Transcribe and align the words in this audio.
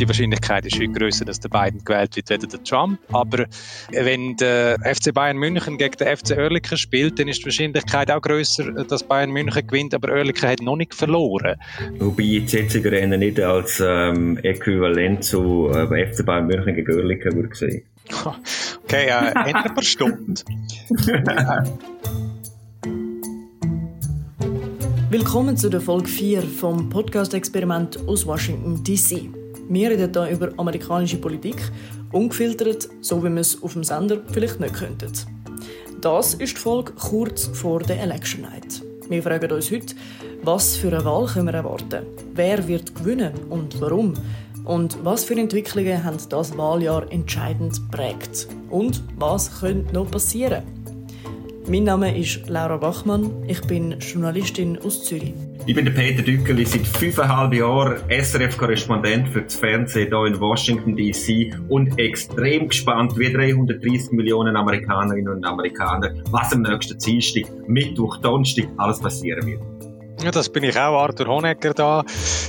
die 0.00 0.08
Wahrscheinlichkeit 0.08 0.64
ist 0.64 0.76
viel 0.76 0.90
größer, 0.90 1.24
dass 1.26 1.38
der 1.40 1.50
Biden 1.50 1.84
gewählt 1.84 2.16
wird, 2.16 2.30
weder 2.30 2.46
der 2.46 2.62
Trump. 2.64 2.98
Aber 3.12 3.44
wenn 3.92 4.36
der 4.36 4.78
FC 4.80 5.12
Bayern 5.12 5.36
München 5.36 5.76
gegen 5.76 5.96
den 5.96 6.16
FC 6.16 6.30
Oerlikon 6.38 6.78
spielt, 6.78 7.18
dann 7.18 7.28
ist 7.28 7.40
die 7.40 7.46
Wahrscheinlichkeit 7.46 8.10
auch 8.10 8.22
größer, 8.22 8.84
dass 8.84 9.02
Bayern 9.02 9.30
München 9.30 9.66
gewinnt, 9.66 9.94
aber 9.94 10.12
Oerlikon 10.12 10.48
hat 10.48 10.62
noch 10.62 10.76
nicht 10.76 10.94
verloren. 10.94 11.56
Wobei 11.98 12.22
ich 12.22 12.46
die 12.46 12.56
jetzigen 12.56 12.88
Rennen 12.88 13.20
nicht 13.20 13.38
als 13.40 13.82
ähm, 13.84 14.38
äquivalent 14.42 15.22
zu 15.22 15.70
äh, 15.70 16.06
FC 16.06 16.24
Bayern 16.24 16.46
München 16.46 16.74
gegen 16.74 16.92
Oerlikon 16.92 17.34
würde 17.34 17.54
sehen. 17.54 17.82
Okay, 18.82 19.06
äh, 19.06 19.32
ändert 19.48 19.74
per 19.74 19.82
Stunde. 19.84 20.42
Willkommen 25.10 25.56
zu 25.56 25.68
der 25.68 25.80
Folge 25.80 26.08
4 26.08 26.42
vom 26.42 26.88
Podcast-Experiment 26.88 28.08
aus 28.08 28.26
Washington, 28.26 28.82
D.C. 28.82 29.30
Wir 29.72 29.88
reden 29.88 30.12
hier 30.12 30.28
über 30.30 30.48
amerikanische 30.56 31.18
Politik, 31.18 31.62
ungefiltert, 32.10 32.88
so 33.02 33.22
wie 33.22 33.30
wir 33.30 33.40
es 33.40 33.62
auf 33.62 33.74
dem 33.74 33.84
Sender 33.84 34.20
vielleicht 34.32 34.58
nicht 34.58 34.74
könnten. 34.74 35.12
Das 36.00 36.34
ist 36.34 36.56
die 36.56 36.60
Folge 36.60 36.92
kurz 36.94 37.46
vor 37.46 37.78
der 37.78 38.02
Election 38.02 38.40
Night. 38.40 38.82
Wir 39.08 39.22
fragen 39.22 39.52
uns 39.52 39.70
heute, 39.70 39.94
was 40.42 40.74
für 40.74 40.88
eine 40.88 41.04
Wahl 41.04 41.26
können 41.26 41.46
wir 41.46 41.54
erwarten? 41.54 42.04
Wer 42.34 42.66
wird 42.66 42.96
gewinnen 42.96 43.32
und 43.48 43.80
warum? 43.80 44.14
Und 44.64 44.98
was 45.04 45.22
für 45.22 45.38
Entwicklungen 45.38 46.02
haben 46.02 46.18
das 46.28 46.58
Wahljahr 46.58 47.06
entscheidend 47.12 47.80
prägt? 47.92 48.48
Und 48.70 49.04
was 49.18 49.60
könnte 49.60 49.94
noch 49.94 50.10
passieren? 50.10 50.64
Mein 51.70 51.84
Name 51.84 52.18
ist 52.18 52.48
Laura 52.48 52.78
Bachmann. 52.78 53.44
Ich 53.46 53.60
bin 53.60 53.96
Journalistin 54.00 54.76
aus 54.78 55.04
Zürich. 55.04 55.34
Ich 55.66 55.74
bin 55.76 55.84
Peter 55.94 56.20
Dückeli, 56.20 56.64
seit 56.64 56.84
fünfeinhalb 56.84 57.54
Jahren 57.54 57.98
SRF-Korrespondent 58.08 59.28
für 59.28 59.42
das 59.42 59.54
Fernsehen 59.54 60.08
hier 60.08 60.24
in 60.26 60.40
Washington 60.40 60.96
D.C. 60.96 61.54
und 61.68 61.96
extrem 61.96 62.66
gespannt, 62.66 63.16
wie 63.16 63.32
330 63.32 64.10
Millionen 64.10 64.56
Amerikanerinnen 64.56 65.28
und 65.28 65.44
Amerikaner, 65.44 66.12
was 66.32 66.52
am 66.52 66.62
nächsten 66.62 66.98
Dienstag, 66.98 67.44
Mittwoch, 67.68 68.16
Donnerstag 68.16 68.66
alles 68.76 68.98
passieren 68.98 69.46
wird. 69.46 69.69
Ja, 70.22 70.30
das 70.30 70.50
bin 70.50 70.64
ich 70.64 70.76
auch, 70.76 71.00
Arthur 71.00 71.28
Honegger 71.28 71.72
da. 71.72 72.04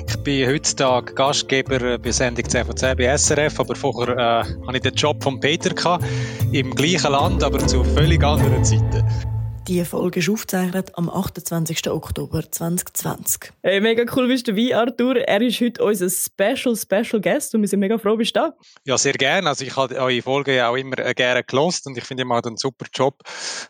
Ich 0.05 0.17
bin 0.17 0.47
heutzutage 0.49 1.13
Gastgeber 1.13 1.97
bei 1.97 2.11
Sendung 2.11 2.47
10 2.47 2.65
von 2.65 2.75
10 2.75 2.97
bei 2.97 3.17
SRF, 3.17 3.61
aber 3.61 3.75
vorher 3.75 4.17
äh, 4.17 4.67
hatte 4.67 4.75
ich 4.75 4.81
den 4.81 4.93
Job 4.93 5.23
von 5.23 5.39
Peter 5.39 5.69
gehabt, 5.69 6.03
im 6.51 6.75
gleichen 6.75 7.11
Land, 7.11 7.41
aber 7.43 7.59
zu 7.59 7.83
völlig 7.83 8.21
anderen 8.23 8.63
Zeiten. 8.65 9.30
Die 9.67 9.85
Folge 9.85 10.19
ist 10.19 10.29
aufgezeichnet 10.29 10.91
am 10.95 11.07
28. 11.07 11.89
Oktober 11.91 12.43
2020. 12.49 13.53
Hey, 13.61 13.79
mega 13.79 14.03
cool 14.15 14.27
bist 14.27 14.47
du 14.47 14.53
dabei, 14.53 14.75
Arthur. 14.75 15.17
Er 15.17 15.39
ist 15.41 15.61
heute 15.61 15.83
unser 15.83 16.09
Special, 16.09 16.75
Special 16.75 17.21
Guest 17.21 17.53
und 17.53 17.61
wir 17.61 17.67
sind 17.67 17.79
mega 17.79 17.99
froh, 17.99 18.17
bist 18.17 18.35
du 18.35 18.39
da. 18.39 18.53
Ja, 18.85 18.97
sehr 18.97 19.13
gerne. 19.13 19.47
Also 19.47 19.63
ich 19.63 19.75
habe 19.77 19.95
eure 19.95 20.21
Folgen 20.23 20.55
ja 20.55 20.69
auch 20.69 20.75
immer 20.75 20.97
äh, 20.97 21.13
gerne 21.13 21.43
gelost 21.43 21.85
und 21.85 21.95
ich 21.95 22.03
finde, 22.03 22.23
ihr 22.23 22.27
macht 22.27 22.47
einen 22.47 22.57
super 22.57 22.87
Job. 22.91 23.21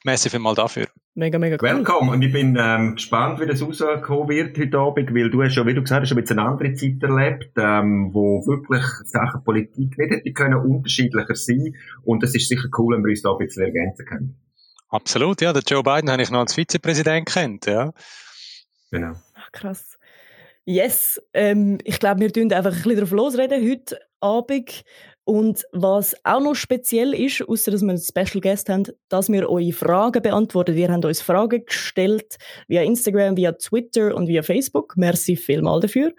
Merci 0.06 0.30
vielmals 0.30 0.56
dafür. 0.56 0.88
Mega, 1.14 1.38
mega 1.38 1.58
cool. 1.62 1.78
Willkommen. 1.78 2.10
Und 2.10 2.22
ich 2.22 2.32
bin 2.32 2.58
ähm, 2.58 2.96
gespannt, 2.96 3.42
wie 3.42 3.46
das 3.46 3.62
rauskommen 3.62 4.30
wird 4.30 4.58
heute 4.58 4.78
Abend, 4.78 5.14
weil 5.14 5.30
du 5.30 5.44
hast 5.44 5.56
ja, 5.56 5.66
wie 5.68 5.74
du 5.74 5.82
gesagt 5.82 6.10
hast, 6.10 6.14
ein 6.14 6.40
eine 6.40 6.50
andere 6.50 6.74
Zeit 6.74 7.04
erlebt, 7.04 7.52
ähm, 7.58 8.12
wo 8.14 8.48
wirklich 8.48 8.84
Sachen 9.04 9.44
Politik 9.44 9.98
nicht 9.98 10.12
hätte 10.12 10.32
können 10.32 10.56
unterschiedlicher 10.56 11.36
sein. 11.36 11.76
Und 12.04 12.24
es 12.24 12.34
ist 12.34 12.48
sicher 12.48 12.70
cool, 12.78 12.96
wenn 12.96 13.04
wir 13.04 13.10
uns 13.10 13.22
da 13.22 13.34
ein 13.34 13.40
bisschen 13.40 13.64
ergänzen 13.64 14.06
können. 14.06 14.38
Absolut, 14.92 15.42
ja. 15.42 15.54
Der 15.54 15.64
Joe 15.64 15.84
Biden 15.84 16.12
habe 16.12 16.22
ich 16.22 16.30
noch 16.30 16.42
als 16.42 16.54
Vizepräsident 16.54 17.28
kennt, 17.28 17.66
ja. 17.66 17.94
Genau. 18.92 19.14
Ach, 19.36 19.52
krass. 19.54 19.98
Yes, 20.66 21.20
ähm, 21.34 21.80
ich 21.86 21.98
glaube, 21.98 22.20
wir 22.20 22.32
tun 22.32 22.52
einfach 22.54 22.76
ein 22.76 22.82
bisschen 22.84 23.00
drauf 23.00 23.12
losreden 23.12 23.68
heute 23.68 24.00
Abend. 24.20 24.84
Und 25.24 25.64
was 25.72 26.14
auch 26.26 26.42
noch 26.42 26.56
speziell 26.56 27.14
ist, 27.14 27.42
außer 27.48 27.72
dass 27.72 27.82
wir 27.82 27.90
einen 27.90 28.02
Special 28.02 28.42
Guest 28.42 28.68
haben, 28.70 28.84
dass 29.08 29.30
wir 29.30 29.50
eure 29.50 29.72
Fragen 29.72 30.22
beantworten. 30.22 30.76
Wir 30.76 30.92
haben 30.92 31.04
uns 31.06 31.22
Fragen 31.22 31.66
gestellt 31.66 32.38
via 32.68 32.82
Instagram, 32.84 33.38
via 33.38 33.54
Twitter 33.54 34.14
und 34.14 34.28
via 34.28 34.44
Facebook. 34.44 34.98
Merci 34.98 35.38
vielmal 35.38 35.80
dafür. 35.80 36.14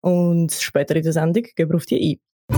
Und 0.00 0.52
später 0.52 0.96
in 0.96 1.04
der 1.04 1.12
Sendung 1.12 1.44
gehen 1.54 1.68
wir 1.68 1.76
auf 1.76 1.86
die 1.86 2.20
ein. 2.50 2.56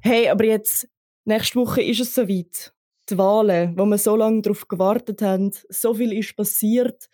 Hey, 0.00 0.28
aber 0.28 0.44
jetzt, 0.44 0.88
nächste 1.24 1.56
Woche 1.56 1.82
ist 1.82 2.00
es 2.00 2.14
soweit 2.14 2.72
die 3.10 3.18
Wahlen, 3.18 3.76
wo 3.78 3.84
wir 3.84 3.98
so 3.98 4.16
lange 4.16 4.42
darauf 4.42 4.68
gewartet 4.68 5.22
haben, 5.22 5.52
so 5.68 5.94
viel 5.94 6.12
ist 6.12 6.36
passiert. 6.36 7.08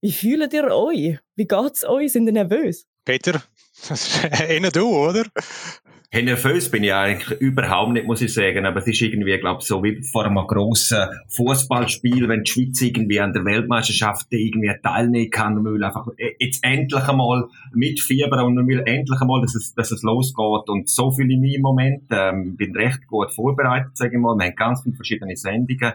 Wie 0.00 0.12
fühlt 0.12 0.52
ihr 0.52 0.64
euch? 0.64 1.18
Wie 1.36 1.46
geht 1.46 1.72
es 1.74 1.84
euch? 1.84 2.12
Sind 2.12 2.26
ihr 2.26 2.32
nervös? 2.32 2.86
Peter, 3.04 3.42
das 3.88 4.06
ist 4.06 4.24
eher 4.24 4.70
du, 4.70 4.88
oder? 4.88 5.24
Nervös 6.12 6.68
bin 6.68 6.82
ich 6.82 6.92
eigentlich 6.92 7.40
überhaupt 7.40 7.92
nicht, 7.92 8.04
muss 8.04 8.20
ich 8.20 8.34
sagen. 8.34 8.66
Aber 8.66 8.80
es 8.80 8.86
ist 8.88 9.00
irgendwie, 9.00 9.38
glaube 9.38 9.62
so 9.62 9.80
wie 9.84 10.02
vor 10.02 10.24
einem 10.24 10.44
grossen 10.44 11.06
Fußballspiel, 11.28 12.28
wenn 12.28 12.42
die 12.42 12.50
Schweiz 12.50 12.80
irgendwie 12.82 13.20
an 13.20 13.32
der 13.32 13.44
Weltmeisterschaft 13.44 14.26
irgendwie 14.30 14.72
teilnehmen 14.82 15.30
kann. 15.30 15.54
Man 15.62 15.72
will 15.72 15.84
einfach 15.84 16.08
jetzt 16.40 16.64
endlich 16.64 17.04
einmal 17.04 17.44
mitfiebern 17.72 18.44
und 18.44 18.56
man 18.56 18.66
will 18.66 18.82
endlich 18.86 19.20
einmal, 19.20 19.40
dass 19.40 19.54
es, 19.54 19.72
dass 19.74 19.92
es 19.92 20.02
losgeht. 20.02 20.68
Und 20.68 20.88
so 20.88 21.12
ich 21.16 21.38
mich 21.38 21.54
im 21.54 21.62
Moment. 21.62 22.02
Ähm, 22.10 22.56
bin 22.56 22.74
recht 22.74 23.06
gut 23.06 23.32
vorbereitet, 23.32 23.96
sage 23.96 24.16
ich 24.16 24.20
mal. 24.20 24.36
Wir 24.36 24.46
haben 24.46 24.56
ganz 24.56 24.82
viele 24.82 24.96
verschiedene 24.96 25.36
Sendungen. 25.36 25.92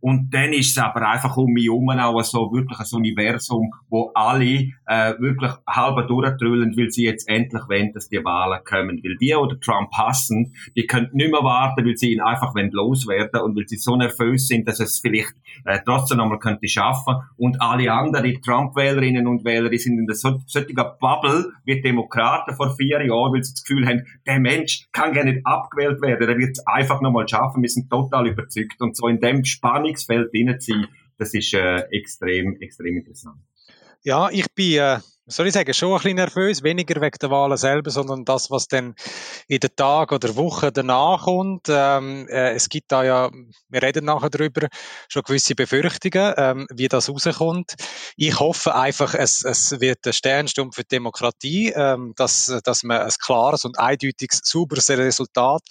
Und 0.00 0.32
dann 0.32 0.52
ist 0.52 0.70
es 0.70 0.78
aber 0.78 1.08
einfach 1.08 1.36
um 1.36 1.52
mich 1.52 1.66
herum 1.66 1.90
auch 1.90 2.22
so 2.22 2.52
wirklich 2.52 2.78
ein 2.78 2.96
Universum, 2.96 3.72
wo 3.88 4.10
alle 4.14 4.70
äh, 4.86 5.14
wirklich 5.18 5.52
halb 5.66 6.06
durchtrüllen, 6.06 6.76
weil 6.76 6.90
sie 6.90 7.04
jetzt 7.04 7.28
endlich 7.28 7.62
wollen, 7.68 7.92
dass 7.92 8.08
die 8.08 8.24
Wahlen 8.24 8.60
kommen. 8.64 9.00
Weil 9.02 9.16
die 9.16 9.34
oder 9.34 9.58
Trump 9.60 9.90
hassen, 9.92 10.54
die 10.76 10.86
können 10.86 11.10
nicht 11.12 11.30
mehr 11.30 11.42
warten, 11.42 11.84
weil 11.84 11.96
sie 11.96 12.12
ihn 12.12 12.20
einfach 12.20 12.54
loswerden 12.54 13.40
und 13.42 13.56
weil 13.56 13.66
sie 13.66 13.76
so 13.76 13.96
nervös 13.96 14.48
sind, 14.48 14.68
dass 14.68 14.80
es 14.80 14.98
vielleicht 15.00 15.34
äh, 15.64 15.78
trotzdem 15.84 16.18
nochmal 16.18 16.38
könnte 16.38 16.68
schaffen. 16.68 17.16
Und 17.36 17.60
alle 17.60 17.92
anderen 17.92 18.40
Trump-Wählerinnen 18.42 19.26
und 19.26 19.44
Wähler, 19.44 19.70
die 19.70 19.78
sind 19.78 19.98
in 19.98 20.06
der 20.06 20.16
so, 20.16 20.40
solchen 20.46 20.74
Bubble 21.00 21.52
wie 21.64 21.80
Demokraten 21.80 22.54
vor 22.54 22.74
vier 22.76 23.04
Jahren, 23.04 23.32
weil 23.32 23.42
sie 23.42 23.52
das 23.52 23.64
Gefühl 23.64 23.86
haben, 23.86 24.04
der 24.26 24.40
Mensch 24.40 24.86
kann 24.92 25.12
gar 25.12 25.24
nicht 25.24 25.44
abgewählt 25.44 26.00
werden, 26.00 26.28
er 26.28 26.38
wird 26.38 26.50
es 26.52 26.66
einfach 26.66 27.00
nochmal 27.00 27.28
schaffen. 27.28 27.62
Wir 27.62 27.68
sind 27.68 27.90
total 27.90 28.26
überzeugt. 28.28 28.80
Und 28.80 28.96
so 28.96 29.08
in 29.08 29.20
dem 29.20 29.44
Spannung 29.44 29.87
Spannungsfeld 29.96 30.32
drin 30.32 30.60
zu 30.60 30.72
sein, 30.72 30.86
das 31.18 31.34
ist 31.34 31.54
äh, 31.54 31.80
extrem, 31.90 32.56
extrem 32.60 32.96
interessant. 32.96 33.40
Ja, 34.02 34.30
ich 34.30 34.46
bin 34.54 34.78
äh, 34.78 34.98
soll 35.28 35.46
ich 35.46 35.52
sagen, 35.52 35.74
schon 35.74 35.92
ein 35.92 35.98
bisschen 35.98 36.16
nervös, 36.16 36.62
weniger 36.62 37.00
wegen 37.00 37.18
der 37.20 37.30
Wahlen 37.30 37.56
selber, 37.56 37.90
sondern 37.90 38.24
das, 38.24 38.50
was 38.50 38.66
dann 38.66 38.94
in 39.46 39.60
den 39.60 39.70
Tagen 39.76 40.14
oder 40.14 40.34
Wochen 40.36 40.70
danach 40.72 41.24
kommt. 41.24 41.66
Ähm, 41.68 42.26
äh, 42.28 42.52
es 42.52 42.68
gibt 42.68 42.90
da 42.90 43.04
ja, 43.04 43.30
wir 43.68 43.82
reden 43.82 44.06
nachher 44.06 44.30
darüber, 44.30 44.68
schon 45.08 45.22
gewisse 45.22 45.54
Befürchtungen, 45.54 46.34
ähm, 46.36 46.66
wie 46.70 46.88
das 46.88 47.10
rauskommt. 47.10 47.74
Ich 48.16 48.40
hoffe 48.40 48.74
einfach, 48.74 49.14
es, 49.14 49.44
es 49.44 49.78
wird 49.80 50.06
ein 50.06 50.14
Sternsturm 50.14 50.72
für 50.72 50.82
die 50.82 50.96
Demokratie, 50.96 51.72
ähm, 51.76 52.14
dass, 52.16 52.46
dass 52.64 52.82
man 52.82 53.02
ein 53.02 53.12
klares 53.22 53.66
und 53.66 53.78
eindeutiges, 53.78 54.40
sauberes 54.44 54.88
Resultat 54.88 55.62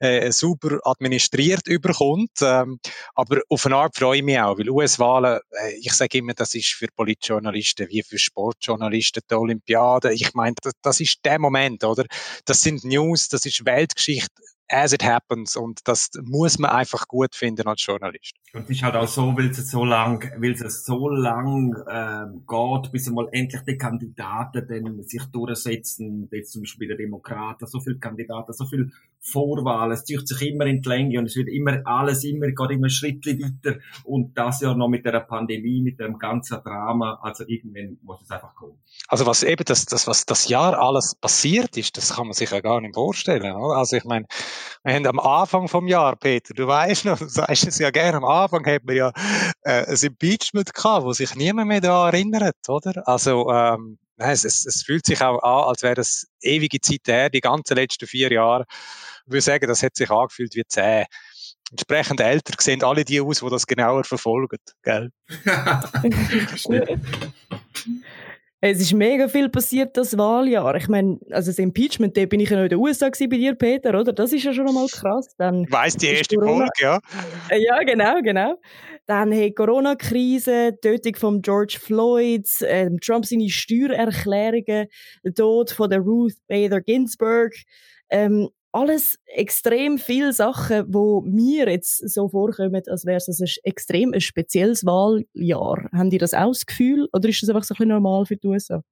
äh, 0.00 0.30
sauber 0.32 0.80
administriert 0.82 1.66
überkommt. 1.66 2.42
Ähm, 2.42 2.78
aber 3.14 3.40
auf 3.48 3.64
eine 3.64 3.76
Art 3.76 3.96
freue 3.96 4.18
ich 4.18 4.22
mich 4.22 4.38
auch, 4.38 4.58
weil 4.58 4.68
US-Wahlen, 4.68 5.40
äh, 5.62 5.72
ich 5.80 5.92
sage 5.94 6.18
immer, 6.18 6.34
das 6.34 6.54
ist 6.54 6.74
für 6.74 6.88
Politjournalisten 6.94 7.88
wie 7.88 8.02
für 8.02 8.18
Sportjournalisten 8.18 8.97
Journalisten 8.98 9.20
der 9.30 9.40
Olympiade. 9.40 10.12
Ich 10.12 10.34
meine, 10.34 10.54
das, 10.62 10.72
das 10.82 11.00
ist 11.00 11.24
der 11.24 11.38
Moment, 11.38 11.84
oder? 11.84 12.04
Das 12.44 12.60
sind 12.60 12.84
News, 12.84 13.28
das 13.28 13.44
ist 13.46 13.64
Weltgeschichte 13.64 14.42
as 14.68 14.92
it 14.92 15.04
happens 15.04 15.56
und 15.56 15.86
das 15.86 16.10
muss 16.22 16.58
man 16.58 16.70
einfach 16.70 17.08
gut 17.08 17.34
finden 17.34 17.66
als 17.66 17.84
Journalist. 17.84 18.34
Und 18.52 18.64
es 18.64 18.70
ist 18.70 18.82
halt 18.82 18.96
auch 18.96 19.08
so, 19.08 19.36
weil 19.36 19.50
es 19.50 19.70
so 19.70 19.84
lang, 19.84 20.30
weil 20.38 20.52
es 20.52 20.84
so 20.84 21.08
lang 21.08 21.74
äh, 21.86 22.26
geht, 22.46 22.92
bis 22.92 23.08
einmal 23.08 23.28
endlich 23.32 23.62
die 23.62 23.76
Kandidaten 23.76 24.66
dann 24.68 25.02
sich 25.02 25.24
durchsetzen, 25.26 26.28
jetzt 26.32 26.52
zum 26.52 26.62
Beispiel 26.62 26.88
der 26.88 26.96
Demokraten, 26.96 27.66
so 27.66 27.80
viele 27.80 27.98
Kandidaten, 27.98 28.52
so 28.52 28.66
viele 28.66 28.90
Vorwahlen, 29.20 29.92
es 29.92 30.04
zieht 30.04 30.26
sich 30.26 30.42
immer 30.50 30.66
in 30.66 30.80
die 30.80 30.88
Länge 30.88 31.18
und 31.18 31.26
es 31.26 31.36
wird 31.36 31.48
immer 31.48 31.80
alles 31.84 32.24
immer, 32.24 32.46
geht 32.48 32.70
immer 32.70 32.88
Schritte 32.88 33.38
weiter 33.38 33.78
und 34.04 34.36
das 34.36 34.60
ja 34.60 34.74
noch 34.74 34.88
mit 34.88 35.04
der 35.04 35.20
Pandemie, 35.20 35.82
mit 35.82 35.98
dem 36.00 36.18
ganzen 36.18 36.62
Drama, 36.62 37.18
also 37.22 37.44
irgendwann 37.46 37.98
muss 38.02 38.22
es 38.22 38.30
einfach 38.30 38.54
kommen. 38.54 38.78
Also 39.08 39.26
was 39.26 39.42
eben 39.42 39.64
das, 39.64 39.84
das 39.86 40.06
was 40.06 40.24
das 40.24 40.48
Jahr 40.48 40.78
alles 40.78 41.14
passiert 41.14 41.76
ist, 41.76 41.96
das 41.96 42.14
kann 42.14 42.26
man 42.26 42.34
sich 42.34 42.50
ja 42.50 42.60
gar 42.60 42.80
nicht 42.80 42.94
vorstellen. 42.94 43.52
Oder? 43.56 43.76
Also 43.76 43.96
ich 43.96 44.04
meine, 44.04 44.26
wir 44.84 44.94
haben 44.94 45.06
am 45.06 45.18
Anfang 45.18 45.68
vom 45.68 45.86
Jahr, 45.86 46.16
Peter, 46.16 46.54
du 46.54 46.66
weißt 46.66 47.04
noch, 47.04 47.18
du 47.18 47.28
sagst 47.28 47.66
es 47.66 47.78
ja 47.78 47.90
gerne, 47.90 48.18
am 48.18 48.24
Anfang 48.24 48.64
hat 48.66 48.84
man 48.84 48.96
ja 48.96 49.12
äh, 49.62 49.86
ein 49.86 49.98
Impeachment 50.00 50.74
gehabt, 50.74 51.04
wo 51.04 51.12
sich 51.12 51.34
niemand 51.34 51.68
mehr 51.68 51.80
daran 51.80 52.14
erinnert, 52.14 52.56
oder? 52.68 53.06
Also 53.06 53.50
ähm, 53.50 53.98
es, 54.16 54.44
es, 54.44 54.66
es 54.66 54.82
fühlt 54.82 55.06
sich 55.06 55.20
auch 55.22 55.42
an, 55.42 55.68
als 55.68 55.82
wäre 55.82 55.94
das 55.94 56.26
ewige 56.40 56.80
Zeit 56.80 57.06
her, 57.06 57.30
die 57.30 57.40
ganzen 57.40 57.76
letzten 57.76 58.06
vier 58.06 58.32
Jahre. 58.32 58.64
Ich 59.26 59.32
würde 59.32 59.42
sagen, 59.42 59.68
das 59.68 59.82
hat 59.82 59.96
sich 59.96 60.10
angefühlt 60.10 60.54
wie 60.54 60.64
zehn. 60.66 61.04
Entsprechend 61.70 62.20
älter 62.20 62.54
sehen 62.58 62.82
alle 62.82 63.04
die 63.04 63.20
aus, 63.20 63.40
die 63.40 63.50
das 63.50 63.66
genauer 63.66 64.04
verfolgen, 64.04 64.58
gell? 64.82 65.10
Es 68.60 68.80
ist 68.80 68.92
mega 68.92 69.28
viel 69.28 69.48
passiert 69.48 69.96
das 69.96 70.18
Wahljahr. 70.18 70.74
Ich 70.74 70.88
meine, 70.88 71.18
also 71.30 71.50
das 71.50 71.60
Impeachment, 71.60 72.16
da 72.16 72.26
bin 72.26 72.40
ich 72.40 72.50
ja 72.50 72.56
noch 72.56 72.64
in 72.64 72.70
den 72.70 72.78
USA 72.78 73.08
bei 73.08 73.26
dir, 73.36 73.54
Peter, 73.54 73.90
oder? 73.98 74.12
Das 74.12 74.32
ist 74.32 74.42
ja 74.42 74.52
schon 74.52 74.66
einmal 74.66 74.88
krass. 74.88 75.28
Dann 75.36 75.64
Weiss 75.70 75.96
die 75.96 76.06
erste 76.06 76.36
Corona 76.36 76.66
Folge, 76.66 76.72
ja? 76.80 76.98
Äh, 77.50 77.62
ja, 77.62 77.78
genau, 77.84 78.20
genau. 78.20 78.60
Dann 79.06 79.30
hey, 79.30 79.52
Corona-Krise, 79.52 80.76
Tötung 80.82 81.14
von 81.14 81.42
George 81.42 81.78
Floyd, 81.80 82.48
äh, 82.62 82.90
Trump 83.00 83.26
seine 83.26 83.48
Steuererklärungen, 83.48 84.88
der 85.24 85.34
Tod 85.34 85.70
von 85.70 85.88
der 85.88 86.00
Ruth 86.00 86.34
Bader 86.48 86.80
Ginsburg. 86.80 87.54
Ähm, 88.10 88.48
alles 88.72 89.18
extrem 89.26 89.98
viele 89.98 90.32
Sachen, 90.32 90.84
wo 90.88 91.22
mir 91.22 91.68
jetzt 91.68 92.08
so 92.08 92.28
vorkommen, 92.28 92.82
als 92.86 93.04
wäre 93.06 93.16
es 93.16 93.40
ein 93.40 93.48
extrem 93.64 94.12
ein 94.12 94.20
spezielles 94.20 94.84
Wahljahr. 94.84 95.88
Haben 95.92 96.10
die 96.10 96.18
das 96.18 96.34
auch 96.34 96.52
das 96.52 96.66
Gefühl 96.66 97.08
oder 97.12 97.28
ist 97.28 97.42
das 97.42 97.48
einfach 97.48 97.64
so 97.64 97.74
ein 97.74 97.76
bisschen 97.76 97.88
normal 97.88 98.26
für 98.26 98.36
die 98.36 98.46
USA? 98.46 98.82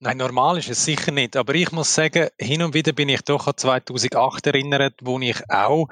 Nein, 0.00 0.16
normal 0.18 0.58
ist 0.58 0.70
es 0.70 0.84
sicher 0.84 1.10
nicht. 1.10 1.36
Aber 1.36 1.54
ich 1.54 1.72
muss 1.72 1.92
sagen, 1.92 2.28
hin 2.38 2.62
und 2.62 2.74
wieder 2.74 2.92
bin 2.92 3.08
ich 3.08 3.22
doch 3.22 3.48
an 3.48 3.56
2008 3.56 4.46
erinnert, 4.46 4.94
wo 5.02 5.18
ich 5.18 5.38
auch 5.48 5.88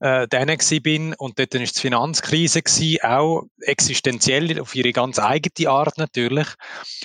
äh, 0.00 0.28
dann 0.28 0.56
bin 0.82 1.14
und 1.14 1.38
dort 1.38 1.54
war 1.54 1.60
die 1.60 1.66
Finanzkrise 1.66 2.62
auch 3.02 3.44
existenziell 3.60 4.60
auf 4.60 4.74
ihre 4.74 4.92
ganz 4.92 5.18
eigene 5.18 5.70
Art 5.70 5.98
natürlich, 5.98 6.46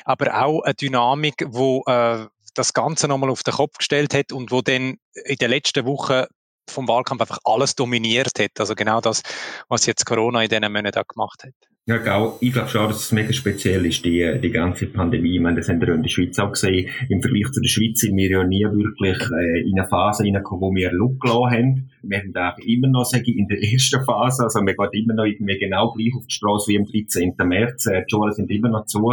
aber 0.06 0.44
auch 0.44 0.62
eine 0.62 0.76
Dynamik, 0.76 1.46
wo 1.48 1.84
äh, 1.88 2.28
das 2.56 2.74
Ganze 2.74 3.08
nochmal 3.08 3.30
auf 3.30 3.44
den 3.44 3.54
Kopf 3.54 3.78
gestellt 3.78 4.14
hat 4.14 4.32
und 4.32 4.52
wo 4.52 4.62
dann 4.62 4.98
in 5.26 5.36
den 5.36 5.50
letzten 5.50 5.86
Wochen 5.86 6.26
vom 6.70 6.88
Wahlkampf 6.88 7.22
einfach 7.22 7.40
alles 7.44 7.76
dominiert 7.76 8.40
hat. 8.40 8.60
Also 8.60 8.76
genau 8.76 9.02
das, 9.02 9.22
was 9.68 9.86
jetzt 9.86 10.06
Corona 10.06 10.44
in 10.44 10.50
diesen 10.50 10.72
Monaten 10.72 11.00
auch 11.00 11.08
gemacht 11.08 11.44
hat. 11.44 11.73
Ja, 11.86 11.98
genau. 11.98 12.38
Ich 12.40 12.54
glaube 12.54 12.70
schon, 12.70 12.88
dass 12.88 13.04
es 13.04 13.12
mega 13.12 13.34
speziell 13.34 13.86
ist, 13.86 14.06
die, 14.06 14.40
die 14.42 14.52
ganze 14.52 14.86
Pandemie. 14.86 15.36
Ich 15.36 15.42
meine, 15.42 15.58
das 15.58 15.68
haben 15.68 15.82
wir 15.82 15.90
in 15.90 16.02
der 16.02 16.10
Schweiz 16.10 16.40
auch 16.40 16.54
gesehen. 16.54 16.90
Im 17.10 17.22
Vergleich 17.22 17.52
zu 17.52 17.60
der 17.60 17.68
Schweiz 17.68 18.00
sind 18.00 18.16
wir 18.16 18.30
ja 18.30 18.44
nie 18.46 18.64
wirklich 18.64 19.20
äh, 19.20 19.70
in 19.70 19.78
eine 19.78 19.90
Phase 19.90 20.24
reingekommen, 20.24 20.62
wo 20.62 20.74
wir 20.74 20.94
Look 20.94 21.22
haben. 21.26 21.92
Wir 22.02 22.20
haben 22.20 22.32
da 22.32 22.56
immer 22.66 22.88
noch, 22.88 23.04
sage 23.04 23.26
ich, 23.28 23.38
in 23.38 23.50
der 23.50 23.62
ersten 23.62 24.02
Phase, 24.06 24.44
also 24.44 24.62
wir 24.62 24.76
gehen 24.76 25.04
immer 25.04 25.14
noch 25.16 25.26
irgendwie 25.26 25.60
genau 25.60 25.92
gleich 25.92 26.16
auf 26.16 26.26
die 26.26 26.34
Straße 26.34 26.72
wie 26.72 26.78
am 26.78 26.86
13. 26.86 27.34
März. 27.46 27.86
Äh, 27.88 28.06
die 28.06 28.12
Schulen 28.12 28.32
sind 28.32 28.50
immer 28.50 28.70
noch 28.70 28.86
zu. 28.86 29.12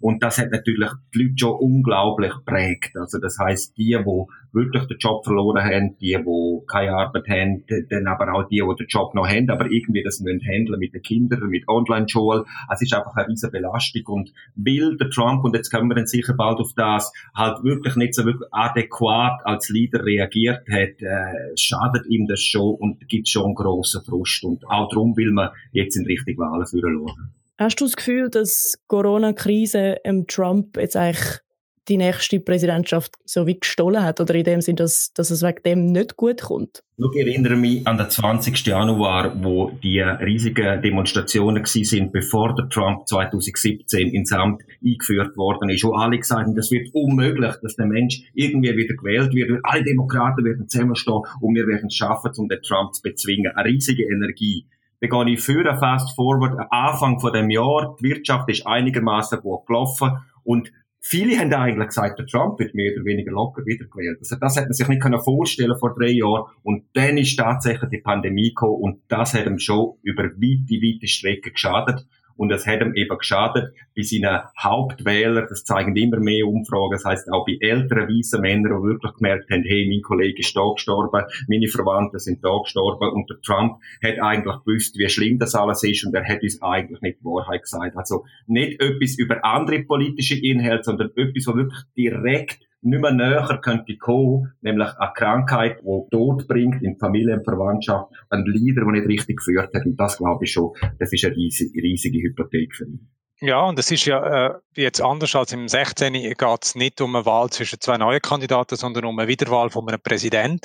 Und 0.00 0.22
das 0.22 0.38
hat 0.38 0.52
natürlich 0.52 0.90
die 1.12 1.24
Leute 1.24 1.34
schon 1.38 1.58
unglaublich 1.58 2.34
prägt. 2.44 2.96
Also 2.96 3.18
das 3.18 3.36
heißt, 3.36 3.76
die, 3.76 3.98
die 3.98 4.26
wirklich 4.52 4.86
den 4.86 4.98
Job 4.98 5.24
verloren 5.24 5.62
haben, 5.62 5.96
die, 5.98 6.16
die 6.16 6.66
keine 6.66 6.92
Arbeit 6.92 7.28
haben, 7.28 7.64
dann 7.88 8.06
aber 8.06 8.34
auch 8.34 8.48
die, 8.48 8.60
die 8.60 8.76
den 8.76 8.86
Job 8.88 9.14
noch 9.14 9.26
haben, 9.26 9.50
aber 9.50 9.70
irgendwie 9.70 10.02
das 10.02 10.20
müssen 10.20 10.40
handeln 10.40 10.78
mit 10.78 10.94
den 10.94 11.02
Kindern, 11.02 11.48
mit 11.48 11.68
Online-Schule. 11.68 12.44
Es 12.72 12.82
ist 12.82 12.94
einfach 12.94 13.14
eine 13.16 13.28
riesige 13.28 13.52
Belastung. 13.52 14.02
Und 14.06 14.32
will 14.54 14.96
der 14.96 15.10
Trump, 15.10 15.44
und 15.44 15.56
jetzt 15.56 15.70
kommen 15.70 15.88
wir 15.88 15.94
dann 15.94 16.06
sicher 16.06 16.34
bald 16.34 16.58
auf 16.58 16.72
das, 16.76 17.12
halt 17.34 17.62
wirklich 17.64 17.96
nicht 17.96 18.14
so 18.14 18.24
wirklich 18.24 18.48
adäquat 18.52 19.40
als 19.44 19.68
Leader 19.68 20.04
reagiert 20.04 20.68
hat, 20.68 21.00
äh, 21.00 21.56
schadet 21.56 22.06
ihm 22.06 22.26
das 22.26 22.40
schon 22.40 22.74
und 22.74 23.08
gibt 23.08 23.28
schon 23.28 23.46
einen 23.46 23.54
grossen 23.54 24.02
Frust. 24.04 24.44
Und 24.44 24.66
auch 24.68 24.88
darum 24.88 25.16
will 25.16 25.32
man 25.32 25.50
jetzt 25.72 25.96
in 25.96 26.06
Richtung 26.06 26.38
Wahlen 26.38 26.66
führen 26.66 27.06
schauen. 27.06 27.32
Hast 27.58 27.80
du 27.80 27.84
das 27.84 27.96
Gefühl, 27.96 28.28
dass 28.28 28.78
Corona-Krise 28.88 29.96
Trump 30.26 30.76
jetzt 30.76 30.96
eigentlich 30.96 31.41
die 31.88 31.96
nächste 31.96 32.38
Präsidentschaft 32.38 33.16
so 33.24 33.46
wie 33.46 33.58
gestohlen 33.58 34.02
hat 34.02 34.20
oder 34.20 34.34
in 34.34 34.44
dem 34.44 34.60
Sinn, 34.60 34.76
dass, 34.76 35.12
dass 35.14 35.30
es 35.30 35.42
wegen 35.42 35.62
dem 35.64 35.86
nicht 35.86 36.16
gut 36.16 36.42
kommt? 36.42 36.82
Ich 36.96 37.20
erinnere 37.20 37.56
mich 37.56 37.86
an 37.86 37.98
den 37.98 38.08
20. 38.08 38.64
Januar, 38.64 39.42
wo 39.42 39.70
die 39.82 40.00
riesigen 40.00 40.80
Demonstrationen 40.82 41.64
sind, 41.64 42.12
bevor 42.12 42.54
der 42.54 42.68
Trump 42.68 43.08
2017 43.08 44.10
ins 44.10 44.32
Amt 44.32 44.62
eingeführt 44.84 45.36
worden 45.36 45.70
ist, 45.70 45.82
wo 45.82 45.94
alle 45.94 46.18
gesagt 46.18 46.46
haben, 46.46 46.54
das 46.54 46.70
wird 46.70 46.94
unmöglich, 46.94 47.54
dass 47.62 47.74
der 47.74 47.86
Mensch 47.86 48.22
irgendwie 48.34 48.76
wieder 48.76 48.94
gewählt 48.94 49.34
wird. 49.34 49.60
Alle 49.64 49.82
Demokraten 49.82 50.44
werden 50.44 50.68
zusammenstehen 50.68 51.22
und 51.40 51.54
wir 51.54 51.66
werden 51.66 51.88
es 51.88 51.94
schaffen, 51.96 52.30
um 52.36 52.48
den 52.48 52.62
Trump 52.62 52.94
zu 52.94 53.02
bezwingen. 53.02 53.56
Eine 53.56 53.68
riesige 53.68 54.04
Energie. 54.04 54.66
Dann 55.00 55.10
gehe 55.10 55.34
ich 55.34 55.40
für 55.40 55.64
Fast 55.78 56.14
Forward, 56.14 56.68
Anfang 56.70 57.18
von 57.18 57.32
dem 57.32 57.50
Jahr. 57.50 57.96
Die 57.98 58.04
Wirtschaft 58.04 58.48
ist 58.48 58.64
einigermaßen 58.64 59.40
gut 59.40 59.66
gelaufen 59.66 60.18
und 60.44 60.70
Viele 61.04 61.36
haben 61.36 61.52
eigentlich 61.52 61.88
gesagt, 61.88 62.20
der 62.20 62.26
Trump 62.26 62.60
wird 62.60 62.74
mehr 62.74 62.92
oder 62.94 63.04
weniger 63.04 63.32
locker 63.32 63.66
wiedergewählt. 63.66 64.18
Also 64.20 64.36
das 64.36 64.54
hätte 64.54 64.66
man 64.66 64.72
sich 64.72 64.86
nicht 64.86 65.24
vorstellen 65.24 65.76
vor 65.76 65.96
drei 65.98 66.12
Jahren. 66.12 66.44
Und 66.62 66.84
dann 66.94 67.18
ist 67.18 67.36
tatsächlich 67.36 67.90
die 67.90 67.98
Pandemie 67.98 68.50
gekommen 68.50 68.80
und 68.80 69.00
das 69.08 69.34
hat 69.34 69.46
ihm 69.46 69.58
schon 69.58 69.96
über 70.02 70.22
weite, 70.22 70.80
weite 70.80 71.08
Strecke 71.08 71.50
geschadet. 71.50 72.06
Und 72.36 72.50
es 72.50 72.66
hat 72.66 72.80
ihm 72.80 72.94
eben 72.94 73.18
geschadet 73.18 73.72
bei 73.96 74.02
seinen 74.02 74.40
Hauptwählern, 74.58 75.46
das 75.48 75.64
zeigen 75.64 75.94
immer 75.96 76.18
mehr 76.18 76.46
Umfragen, 76.46 76.92
das 76.92 77.04
heißt 77.04 77.32
auch 77.32 77.44
bei 77.44 77.56
älteren 77.60 78.08
weißen 78.08 78.40
Männern, 78.40 78.82
die 78.82 78.88
wirklich 78.88 79.12
gemerkt 79.14 79.50
haben, 79.50 79.64
hey, 79.64 79.88
mein 79.88 80.02
Kollege 80.02 80.40
ist 80.40 80.56
da 80.56 80.62
gestorben, 80.74 81.24
meine 81.48 81.68
Verwandten 81.68 82.18
sind 82.18 82.44
da 82.44 82.58
gestorben 82.62 83.10
und 83.12 83.28
der 83.30 83.40
Trump 83.40 83.78
hat 84.02 84.18
eigentlich 84.20 84.56
gewusst, 84.64 84.98
wie 84.98 85.08
schlimm 85.08 85.38
das 85.38 85.54
alles 85.54 85.82
ist 85.82 86.04
und 86.06 86.14
er 86.14 86.26
hat 86.26 86.42
uns 86.42 86.60
eigentlich 86.62 87.00
nicht 87.00 87.20
die 87.20 87.24
Wahrheit 87.24 87.62
gesagt. 87.62 87.96
Also 87.96 88.24
nicht 88.46 88.80
etwas 88.80 89.18
über 89.18 89.44
andere 89.44 89.82
politische 89.82 90.38
Inhalte, 90.38 90.84
sondern 90.84 91.10
etwas, 91.16 91.46
was 91.46 91.56
wirklich 91.56 91.82
direkt 91.96 92.71
nicht 92.82 93.00
mehr 93.00 93.12
näher 93.12 93.60
könnte 93.62 93.96
kommen, 93.96 94.52
nämlich 94.60 94.88
eine 94.98 95.12
Krankheit, 95.14 95.78
die 95.80 96.10
Tod 96.10 96.48
bringt 96.48 96.82
in 96.82 96.98
Familie 96.98 97.36
und 97.36 97.44
Verwandtschaft, 97.44 98.12
ein 98.30 98.44
Leader, 98.44 98.82
der 98.84 98.92
nicht 98.92 99.08
richtig 99.08 99.38
geführt 99.38 99.72
hat. 99.74 99.86
Und 99.86 99.96
das 99.96 100.18
glaube 100.18 100.44
ich 100.44 100.52
schon, 100.52 100.72
das 100.98 101.12
ist 101.12 101.24
eine 101.24 101.36
riesige, 101.36 101.82
riesige 101.82 102.18
Hypothek 102.18 102.74
für 102.74 102.86
ihn. 102.86 103.08
Ja, 103.40 103.60
und 103.62 103.78
es 103.78 103.90
ist 103.90 104.04
ja 104.04 104.46
äh, 104.46 104.54
jetzt 104.76 105.00
anders 105.00 105.34
als 105.34 105.52
im 105.52 105.66
16. 105.66 106.12
geht 106.12 106.38
es 106.62 106.74
nicht 106.76 107.00
um 107.00 107.16
eine 107.16 107.26
Wahl 107.26 107.50
zwischen 107.50 107.80
zwei 107.80 107.98
neuen 107.98 108.20
Kandidaten, 108.20 108.76
sondern 108.76 109.04
um 109.04 109.18
eine 109.18 109.26
Wiederwahl 109.26 109.68
von 109.68 109.88
einem 109.88 110.00
Präsident. 110.00 110.64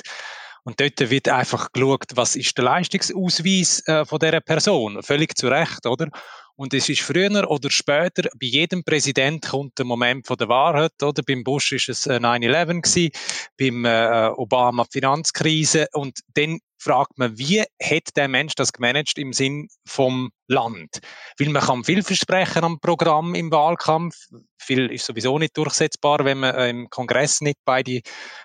Und 0.64 0.80
dort 0.80 1.10
wird 1.10 1.28
einfach 1.28 1.72
geschaut, 1.72 2.04
was 2.14 2.36
ist 2.36 2.56
der 2.56 2.64
Leistungsausweis 2.64 3.82
äh, 3.86 4.04
von 4.04 4.18
dieser 4.18 4.40
Person. 4.40 5.02
Völlig 5.02 5.36
zu 5.36 5.48
Recht, 5.48 5.86
oder? 5.86 6.08
Und 6.58 6.74
es 6.74 6.88
ist 6.88 7.02
früher 7.02 7.48
oder 7.48 7.70
später, 7.70 8.28
bei 8.34 8.46
jedem 8.46 8.82
Präsident 8.82 9.46
kommt 9.46 9.78
der 9.78 9.84
Moment 9.84 10.26
von 10.26 10.36
der 10.36 10.48
Wahrheit, 10.48 11.00
oder? 11.00 11.22
Beim 11.22 11.44
Bush 11.44 11.70
ist 11.70 11.88
es 11.88 12.08
9-11 12.08 12.18
äh, 12.18 12.80
gewesen, 12.80 13.10
beim 13.56 13.84
äh, 13.84 14.30
Obama 14.36 14.84
Finanzkrise. 14.90 15.86
Und 15.92 16.18
dann 16.34 16.58
fragt 16.76 17.16
man, 17.16 17.38
wie 17.38 17.60
hat 17.60 18.16
der 18.16 18.26
Mensch 18.26 18.56
das 18.56 18.72
gemanagt 18.72 19.18
im 19.18 19.32
Sinn 19.32 19.68
vom 19.86 20.32
Land? 20.48 20.98
Weil 21.38 21.50
man 21.50 21.62
kann 21.62 21.84
viel 21.84 22.02
versprechen 22.02 22.64
am 22.64 22.80
Programm 22.80 23.36
im 23.36 23.52
Wahlkampf. 23.52 24.16
Viel 24.60 24.90
ist 24.90 25.06
sowieso 25.06 25.38
nicht 25.38 25.56
durchsetzbar, 25.56 26.24
wenn 26.24 26.40
man 26.40 26.56
äh, 26.56 26.70
im 26.70 26.90
Kongress 26.90 27.40
nicht 27.40 27.60
beide 27.64 28.00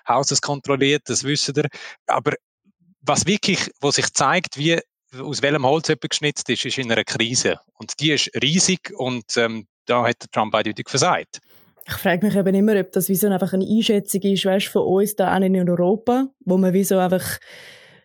Hauses 0.06 0.40
kontrolliert, 0.40 1.02
das 1.06 1.24
wissen 1.24 1.56
wir. 1.56 1.66
Aber 2.06 2.34
was 3.00 3.26
wirklich, 3.26 3.72
wo 3.80 3.90
sich 3.90 4.12
zeigt, 4.12 4.56
wie 4.56 4.78
aus 5.20 5.42
welchem 5.42 5.66
Holz 5.66 5.88
jemand 5.88 6.10
geschnitzt 6.10 6.48
ist, 6.50 6.64
ist 6.64 6.78
in 6.78 6.90
einer 6.90 7.04
Krise. 7.04 7.58
Und 7.74 8.00
die 8.00 8.12
ist 8.12 8.30
riesig 8.42 8.92
und 8.96 9.24
ähm, 9.36 9.66
da 9.86 10.06
hat 10.06 10.26
Trump 10.32 10.54
eindeutig 10.54 10.88
versagt. 10.88 11.40
Ich 11.86 11.94
frage 11.94 12.26
mich 12.26 12.34
eben 12.34 12.54
immer, 12.54 12.80
ob 12.80 12.92
das 12.92 13.08
wie 13.08 13.14
so 13.14 13.28
einfach 13.28 13.52
eine 13.52 13.66
Einschätzung 13.66 14.22
ist, 14.22 14.46
weißt, 14.46 14.68
von 14.68 14.82
uns 14.82 15.16
da 15.16 15.36
in 15.36 15.68
Europa, 15.68 16.28
wo 16.40 16.56
man 16.56 16.72
wie 16.72 16.84
so 16.84 16.96
einfach, 16.96 17.38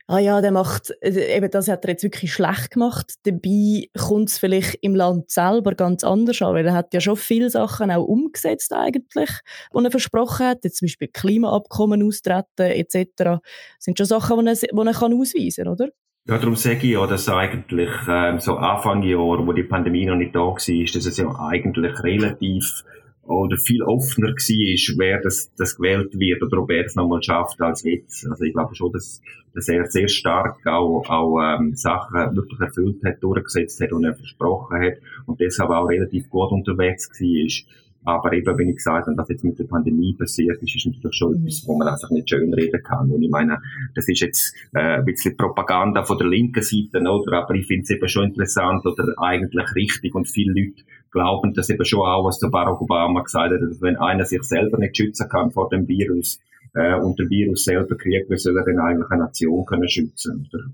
ah 0.07 0.19
ja, 0.19 0.41
der 0.41 0.51
macht, 0.51 0.91
äh, 1.01 1.37
eben 1.37 1.49
das 1.49 1.69
hat 1.69 1.85
er 1.85 1.91
jetzt 1.91 2.03
wirklich 2.03 2.33
schlecht 2.33 2.71
gemacht. 2.71 3.13
Dabei 3.23 3.87
kommt 3.97 4.29
es 4.29 4.37
vielleicht 4.37 4.75
im 4.81 4.95
Land 4.95 5.31
selber 5.31 5.75
ganz 5.75 6.03
anders 6.03 6.41
an, 6.41 6.55
weil 6.55 6.65
er 6.65 6.73
hat 6.73 6.93
ja 6.93 6.99
schon 6.99 7.15
viele 7.15 7.49
Sachen 7.49 7.89
auch 7.89 8.03
umgesetzt 8.03 8.73
eigentlich, 8.73 9.29
die 9.73 9.83
er 9.85 9.91
versprochen 9.91 10.47
hat, 10.47 10.65
jetzt 10.65 10.77
zum 10.77 10.87
Beispiel 10.87 11.07
Klimaabkommen 11.07 12.03
austreten 12.03 12.71
etc. 12.71 13.05
Das 13.15 13.39
sind 13.79 13.97
schon 13.97 14.07
Sachen, 14.07 14.45
die 14.45 14.47
er, 14.47 14.55
die 14.55 14.87
er 14.87 14.93
kann 14.93 15.13
ausweisen 15.13 15.63
kann, 15.63 15.73
oder? 15.73 15.89
Ja, 16.25 16.37
darum 16.37 16.55
sage 16.55 16.77
ich 16.83 16.93
ja, 16.93 17.07
dass 17.07 17.27
eigentlich 17.27 17.89
ähm, 18.07 18.39
so 18.39 18.55
Anfang 18.55 19.01
Jahr, 19.03 19.47
wo 19.47 19.53
die 19.53 19.63
Pandemie 19.63 20.05
noch 20.05 20.15
nicht 20.15 20.35
da 20.35 20.41
war, 20.41 20.55
dass 20.55 21.05
es 21.05 21.17
ja 21.17 21.27
eigentlich 21.39 22.03
relativ 22.03 22.83
oder 23.29 23.57
viel 23.57 23.83
offener 23.83 24.29
war, 24.29 24.97
wer 24.97 25.21
das, 25.21 25.53
das 25.55 25.75
gewählt 25.75 26.17
wird 26.19 26.41
oder 26.41 26.63
ob 26.63 26.71
er 26.71 26.85
es 26.85 26.95
nochmal 26.95 27.21
schafft 27.21 27.61
als 27.61 27.83
jetzt. 27.83 28.27
Also 28.27 28.43
ich 28.43 28.53
glaube 28.53 28.75
schon, 28.75 28.91
dass, 28.91 29.21
dass 29.53 29.67
er 29.69 29.85
sehr 29.85 30.07
stark 30.07 30.65
auch, 30.65 31.03
auch 31.07 31.39
ähm, 31.39 31.75
Sachen 31.75 32.35
wirklich 32.35 32.59
erfüllt 32.59 33.03
hat, 33.05 33.21
durchgesetzt 33.21 33.81
hat 33.81 33.91
und 33.91 34.03
er 34.03 34.15
versprochen 34.15 34.81
hat 34.81 34.97
und 35.27 35.39
deshalb 35.39 35.69
auch 35.69 35.87
relativ 35.87 36.27
gut 36.29 36.51
unterwegs 36.51 37.09
war. 37.09 37.71
Aber 38.05 38.31
eben, 38.33 38.57
wenn 38.57 38.69
ich 38.69 38.77
gesagt 38.77 39.07
habe, 39.07 39.17
was 39.17 39.29
jetzt 39.29 39.43
mit 39.43 39.59
der 39.59 39.65
Pandemie 39.65 40.13
passiert 40.13 40.61
ist, 40.63 40.75
ist 40.75 40.85
natürlich 40.85 41.15
schon 41.15 41.33
mhm. 41.33 41.43
etwas, 41.43 41.63
wo 41.67 41.77
man 41.77 41.87
einfach 41.87 42.09
nicht 42.09 42.29
schön 42.29 42.53
reden 42.53 42.81
kann. 42.83 43.11
Und 43.11 43.21
ich 43.21 43.29
meine, 43.29 43.59
das 43.93 44.07
ist 44.07 44.21
jetzt 44.21 44.55
äh, 44.73 44.99
ein 44.99 45.05
bisschen 45.05 45.35
Propaganda 45.35 46.03
von 46.03 46.17
der 46.17 46.27
linken 46.27 46.63
Seite, 46.63 46.99
oder? 46.99 47.43
Aber 47.43 47.55
ich 47.55 47.67
finde 47.67 47.83
es 47.83 47.89
eben 47.89 48.07
schon 48.07 48.29
interessant 48.29 48.85
oder 48.85 49.13
eigentlich 49.17 49.75
richtig 49.75 50.15
und 50.15 50.27
viele 50.27 50.53
Leute 50.53 50.83
glauben 51.11 51.53
das 51.53 51.69
eben 51.69 51.85
schon 51.85 52.01
auch, 52.01 52.25
was 52.25 52.39
der 52.39 52.49
Barack 52.49 52.81
Obama 52.81 53.21
gesagt 53.21 53.51
hat, 53.51 53.61
dass 53.61 53.81
wenn 53.81 53.97
einer 53.97 54.25
sich 54.25 54.43
selber 54.43 54.77
nicht 54.77 54.95
schützen 54.95 55.27
kann 55.27 55.51
vor 55.51 55.69
dem 55.69 55.87
Virus 55.87 56.39
äh, 56.75 56.95
und 56.95 57.19
der 57.19 57.29
Virus 57.29 57.63
selber 57.63 57.97
kriegt, 57.97 58.29
wie 58.29 58.37
soll 58.37 58.57
er 58.57 58.63
denn 58.63 58.79
eigentlich 58.79 59.09
eine 59.09 59.23
Nation 59.23 59.65
können 59.65 59.89
schützen, 59.89 60.47
oder? 60.47 60.65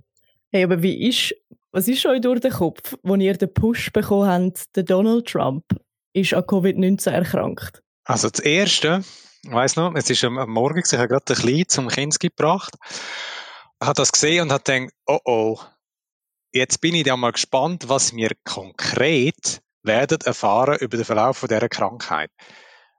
Hey, 0.51 0.63
aber 0.63 0.82
wie 0.82 1.08
ist, 1.08 1.36
was 1.72 1.88
ist 1.88 2.05
euch 2.05 2.22
durch 2.22 2.39
den 2.39 2.51
Kopf, 2.51 2.96
wo 3.03 3.15
ihr 3.15 3.34
den 3.34 3.53
Push 3.53 3.91
bekommen 3.91 4.27
habt, 4.27 4.75
der 4.75 4.84
Donald 4.84 5.27
Trump 5.27 5.63
ist 6.16 6.34
an 6.34 6.44
Covid-19 6.44 7.12
erkrankt. 7.12 7.84
Also 8.06 8.30
das 8.30 8.40
Erste, 8.40 9.04
ich 9.44 9.52
weiss 9.52 9.76
noch, 9.76 9.94
es 9.96 10.10
ist 10.10 10.24
am, 10.24 10.36
Morgen, 10.50 10.82
ich 10.86 10.94
habe 10.94 11.08
gerade 11.08 11.26
den 11.26 11.36
Kleinen 11.36 11.68
zum 11.68 11.88
Kind 11.90 12.20
gebracht, 12.20 12.74
habe 13.82 13.96
das 13.96 14.12
gesehen 14.12 14.44
und 14.44 14.52
habe 14.52 14.64
gedacht, 14.64 14.94
oh 15.08 15.20
oh, 15.26 15.60
jetzt 16.52 16.80
bin 16.82 16.96
ich 16.96 17.06
ja 17.06 17.18
mal 17.18 17.32
gespannt, 17.32 17.90
was 17.90 18.16
wir 18.16 18.32
konkret 18.44 19.62
werden 19.84 20.20
erfahren 20.24 20.78
über 20.80 20.98
den 20.98 21.06
Verlauf 21.06 21.42
dieser 21.42 21.70
Krankheit. 21.70 22.32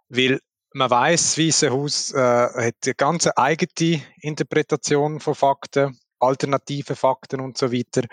Weil 0.09 0.41
man 0.73 0.91
weiß, 0.91 1.23
das 1.23 1.39
Weiße 1.39 1.71
Haus 1.71 2.13
äh, 2.13 2.19
hat 2.19 2.75
eine 2.85 2.95
ganz 2.97 3.29
eigene 3.35 4.03
Interpretation 4.21 5.21
von 5.21 5.35
Fakten, 5.35 5.99
alternative 6.21 6.95
Fakten 6.95 7.41
und 7.41 7.57
so 7.57 7.73
weiter. 7.73 8.07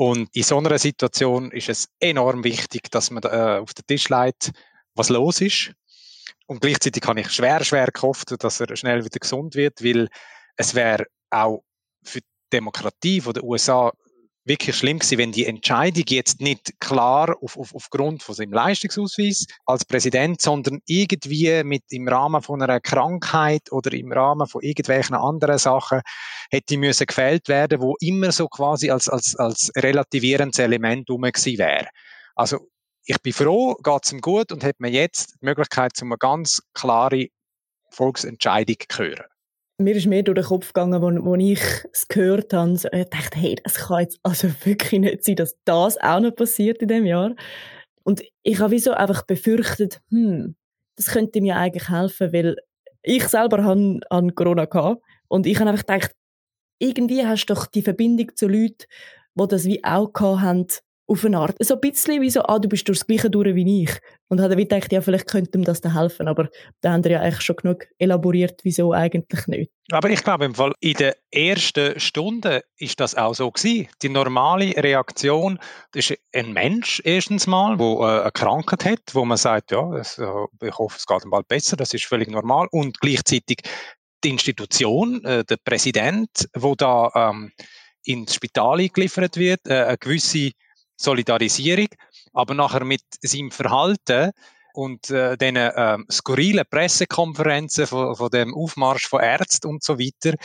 Und 0.00 0.34
in 0.34 0.44
so 0.44 0.56
einer 0.56 0.78
Situation 0.78 1.50
ist 1.52 1.68
es 1.68 1.90
enorm 2.00 2.42
wichtig, 2.42 2.90
dass 2.90 3.10
man 3.10 3.22
äh, 3.22 3.58
auf 3.60 3.74
den 3.74 3.84
Tisch 3.86 4.08
legt, 4.08 4.50
was 4.94 5.10
los 5.10 5.42
ist. 5.42 5.72
Und 6.46 6.62
gleichzeitig 6.62 7.02
kann 7.02 7.18
ich 7.18 7.30
schwer, 7.30 7.62
schwer 7.62 7.90
hoffen, 8.00 8.38
dass 8.38 8.60
er 8.60 8.74
schnell 8.76 9.04
wieder 9.04 9.18
gesund 9.18 9.56
wird, 9.56 9.84
weil 9.84 10.08
es 10.56 10.74
wäre 10.74 11.04
auch 11.28 11.64
für 12.02 12.20
die 12.20 12.26
Demokratie 12.50 13.20
den 13.20 13.42
USA 13.42 13.92
wirklich 14.50 14.76
schlimm 14.76 14.98
gewesen, 14.98 15.18
wenn 15.18 15.30
die 15.30 15.46
Entscheidung 15.46 16.02
jetzt 16.08 16.40
nicht 16.40 16.80
klar 16.80 17.36
auf, 17.40 17.56
auf, 17.56 17.72
aufgrund 17.72 18.24
von 18.24 18.34
seinem 18.34 18.52
Leistungsausweis 18.52 19.46
als 19.64 19.84
Präsident, 19.84 20.40
sondern 20.40 20.80
irgendwie 20.86 21.62
mit 21.62 21.84
im 21.90 22.08
Rahmen 22.08 22.42
von 22.42 22.60
einer 22.60 22.80
Krankheit 22.80 23.70
oder 23.70 23.92
im 23.92 24.10
Rahmen 24.10 24.48
von 24.48 24.60
irgendwelchen 24.62 25.14
anderen 25.14 25.58
Sachen 25.58 26.00
hätte 26.50 26.76
müssen 26.78 27.06
gefällt 27.06 27.48
werden, 27.48 27.80
wo 27.80 27.94
immer 28.00 28.32
so 28.32 28.48
quasi 28.48 28.90
als, 28.90 29.08
als, 29.08 29.36
als 29.36 29.70
relativierendes 29.76 30.58
Element 30.58 31.08
um 31.10 31.22
gewesen 31.22 31.58
wäre. 31.58 31.86
Also, 32.34 32.58
ich 33.04 33.20
bin 33.22 33.32
froh, 33.32 33.76
geht 33.76 34.04
es 34.04 34.12
ihm 34.12 34.20
gut 34.20 34.50
und 34.50 34.64
hat 34.64 34.80
mir 34.80 34.90
jetzt 34.90 35.36
die 35.40 35.46
Möglichkeit, 35.46 35.94
zu 35.94 36.04
einer 36.04 36.16
ganz 36.16 36.60
klare 36.74 37.28
Volksentscheidung 37.90 38.76
zu 38.88 38.98
hören 38.98 39.29
mir 39.80 39.96
ist 39.96 40.06
mehr 40.06 40.22
durch 40.22 40.36
den 40.36 40.44
Kopf 40.44 40.72
gegangen, 40.72 41.00
wo, 41.02 41.24
wo 41.24 41.34
ich 41.36 41.60
es 41.92 42.06
gehört 42.08 42.52
habe. 42.52 42.76
So, 42.76 42.88
ich 42.92 43.08
dachte, 43.08 43.38
hey, 43.38 43.56
es 43.64 43.74
kann 43.74 44.00
jetzt 44.00 44.18
also 44.22 44.48
wirklich 44.64 45.00
nicht 45.00 45.24
sein, 45.24 45.36
dass 45.36 45.56
das 45.64 45.98
auch 45.98 46.20
noch 46.20 46.34
passiert 46.34 46.82
in 46.82 46.88
dem 46.88 47.06
Jahr. 47.06 47.34
Und 48.02 48.22
ich 48.42 48.60
habe 48.60 48.72
wieso 48.72 48.92
einfach 48.92 49.22
befürchtet, 49.22 50.00
hm, 50.10 50.54
das 50.96 51.06
könnte 51.06 51.40
mir 51.40 51.56
eigentlich 51.56 51.88
helfen, 51.88 52.32
weil 52.32 52.56
ich 53.02 53.26
selber 53.28 53.64
habe 53.64 54.00
an 54.10 54.34
Corona 54.34 54.66
gehabt 54.66 55.02
und 55.28 55.46
ich 55.46 55.58
habe 55.58 55.70
einfach 55.70 55.86
gedacht, 55.86 56.12
irgendwie 56.78 57.24
hast 57.24 57.46
du 57.46 57.54
doch 57.54 57.66
die 57.66 57.82
Verbindung 57.82 58.34
zu 58.34 58.48
Leuten, 58.48 58.84
die 59.34 59.48
das 59.48 59.64
wie 59.64 59.84
auch 59.84 60.12
haben, 60.20 60.66
auf 61.10 61.24
eine 61.24 61.38
Art. 61.38 61.56
So 61.58 61.74
ein 61.74 61.80
bisschen 61.80 62.22
wie 62.22 62.30
so, 62.30 62.42
ah, 62.42 62.58
du 62.58 62.68
bist 62.68 62.86
durchs 62.86 63.06
Gleiche 63.06 63.30
durch 63.30 63.54
wie 63.54 63.82
ich. 63.82 63.90
Und 64.28 64.40
hat 64.40 64.50
er 64.50 64.56
gedacht, 64.56 64.92
ja, 64.92 65.00
vielleicht 65.00 65.26
könnte 65.26 65.58
ihm 65.58 65.64
das 65.64 65.80
dann 65.80 65.98
helfen. 65.98 66.28
Aber 66.28 66.48
da 66.82 66.92
haben 66.92 67.02
wir 67.02 67.10
ja 67.10 67.20
eigentlich 67.20 67.42
schon 67.42 67.56
genug 67.56 67.86
elaboriert, 67.98 68.60
wieso 68.62 68.92
eigentlich 68.92 69.46
nicht. 69.48 69.72
Aber 69.90 70.08
ich 70.08 70.22
glaube, 70.22 70.44
im 70.44 70.54
Fall 70.54 70.72
in 70.78 70.94
der 70.94 71.16
ersten 71.32 71.98
Stunde 71.98 72.62
ist 72.76 73.00
das 73.00 73.16
auch 73.16 73.34
so 73.34 73.50
gewesen. 73.50 73.88
Die 74.02 74.08
normale 74.08 74.72
Reaktion, 74.76 75.58
ist 75.92 76.14
ein 76.32 76.52
Mensch 76.52 77.02
erstens 77.04 77.48
mal, 77.48 77.76
der 77.76 77.86
äh, 77.86 78.20
eine 78.22 78.30
Krankheit 78.30 78.84
hat, 78.84 79.02
wo 79.12 79.24
man 79.24 79.36
sagt, 79.36 79.72
ja, 79.72 79.92
äh, 79.96 80.02
ich 80.02 80.78
hoffe, 80.78 80.96
es 80.96 81.06
geht 81.06 81.24
ihm 81.24 81.30
bald 81.30 81.48
besser, 81.48 81.76
das 81.76 81.92
ist 81.92 82.04
völlig 82.04 82.30
normal. 82.30 82.68
Und 82.70 83.00
gleichzeitig 83.00 83.58
die 84.22 84.28
Institution, 84.28 85.24
äh, 85.24 85.44
der 85.44 85.56
Präsident, 85.64 86.48
wo 86.54 86.76
da 86.76 87.10
ähm, 87.16 87.50
ins 88.04 88.36
Spital 88.36 88.78
eingeliefert 88.78 89.36
wird, 89.36 89.68
eine 89.68 89.98
gewisse 89.98 90.52
Solidarisierung, 91.00 91.88
aber 92.32 92.54
nachher 92.54 92.84
mit 92.84 93.02
seinem 93.22 93.50
Verhalten 93.50 94.32
und 94.72 95.10
äh, 95.10 95.36
den 95.36 95.56
ähm, 95.56 96.06
skurrilen 96.10 96.64
Pressekonferenzen 96.68 97.86
von, 97.86 98.14
von 98.14 98.30
dem 98.30 98.54
Aufmarsch 98.54 99.08
von 99.08 99.20
Ärzten 99.20 99.68
und 99.68 99.82
so 99.82 99.98
weiter, 99.98 100.36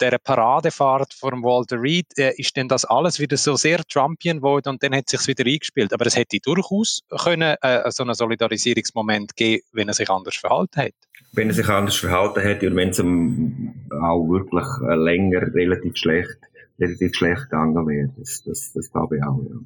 der 0.00 0.18
Paradefahrt 0.18 1.14
von 1.14 1.42
Walter 1.42 1.80
Reed, 1.80 2.06
äh, 2.16 2.32
ist 2.36 2.56
denn 2.56 2.68
das 2.68 2.84
alles 2.84 3.18
wieder 3.18 3.36
so 3.36 3.56
sehr 3.56 3.82
Trumpian 3.84 4.38
geworden 4.38 4.70
und 4.70 4.82
dann 4.82 4.94
hat 4.94 5.08
sich's 5.08 5.26
wieder 5.26 5.44
eingespielt. 5.46 5.92
Aber 5.92 6.06
es 6.06 6.16
hätte 6.16 6.38
durchaus 6.40 7.02
können 7.24 7.56
äh, 7.60 7.90
so 7.90 8.04
einen 8.04 8.14
Solidarisierungsmoment 8.14 9.36
geben, 9.36 9.62
wenn 9.72 9.88
er 9.88 9.94
sich 9.94 10.10
anders 10.10 10.36
verhalten 10.36 10.80
hätte. 10.80 10.96
Wenn 11.32 11.48
er 11.48 11.54
sich 11.54 11.68
anders 11.68 11.96
verhalten 11.96 12.40
hätte 12.40 12.68
und 12.68 12.76
wenn 12.76 12.90
es 12.90 12.98
ihm 12.98 13.74
auch 13.90 14.28
wirklich 14.28 14.66
äh, 14.88 14.94
länger 14.94 15.42
relativ 15.54 15.96
schlecht, 15.96 16.38
relativ 16.78 17.14
schlecht 17.14 17.42
gegangen 17.44 17.86
wäre, 17.86 18.10
das, 18.16 18.42
das, 18.44 18.72
das 18.74 18.90
glaube 18.90 19.16
ich 19.16 19.22
auch, 19.22 19.40
ja. 19.48 19.56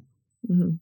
Mhm. 0.47 0.79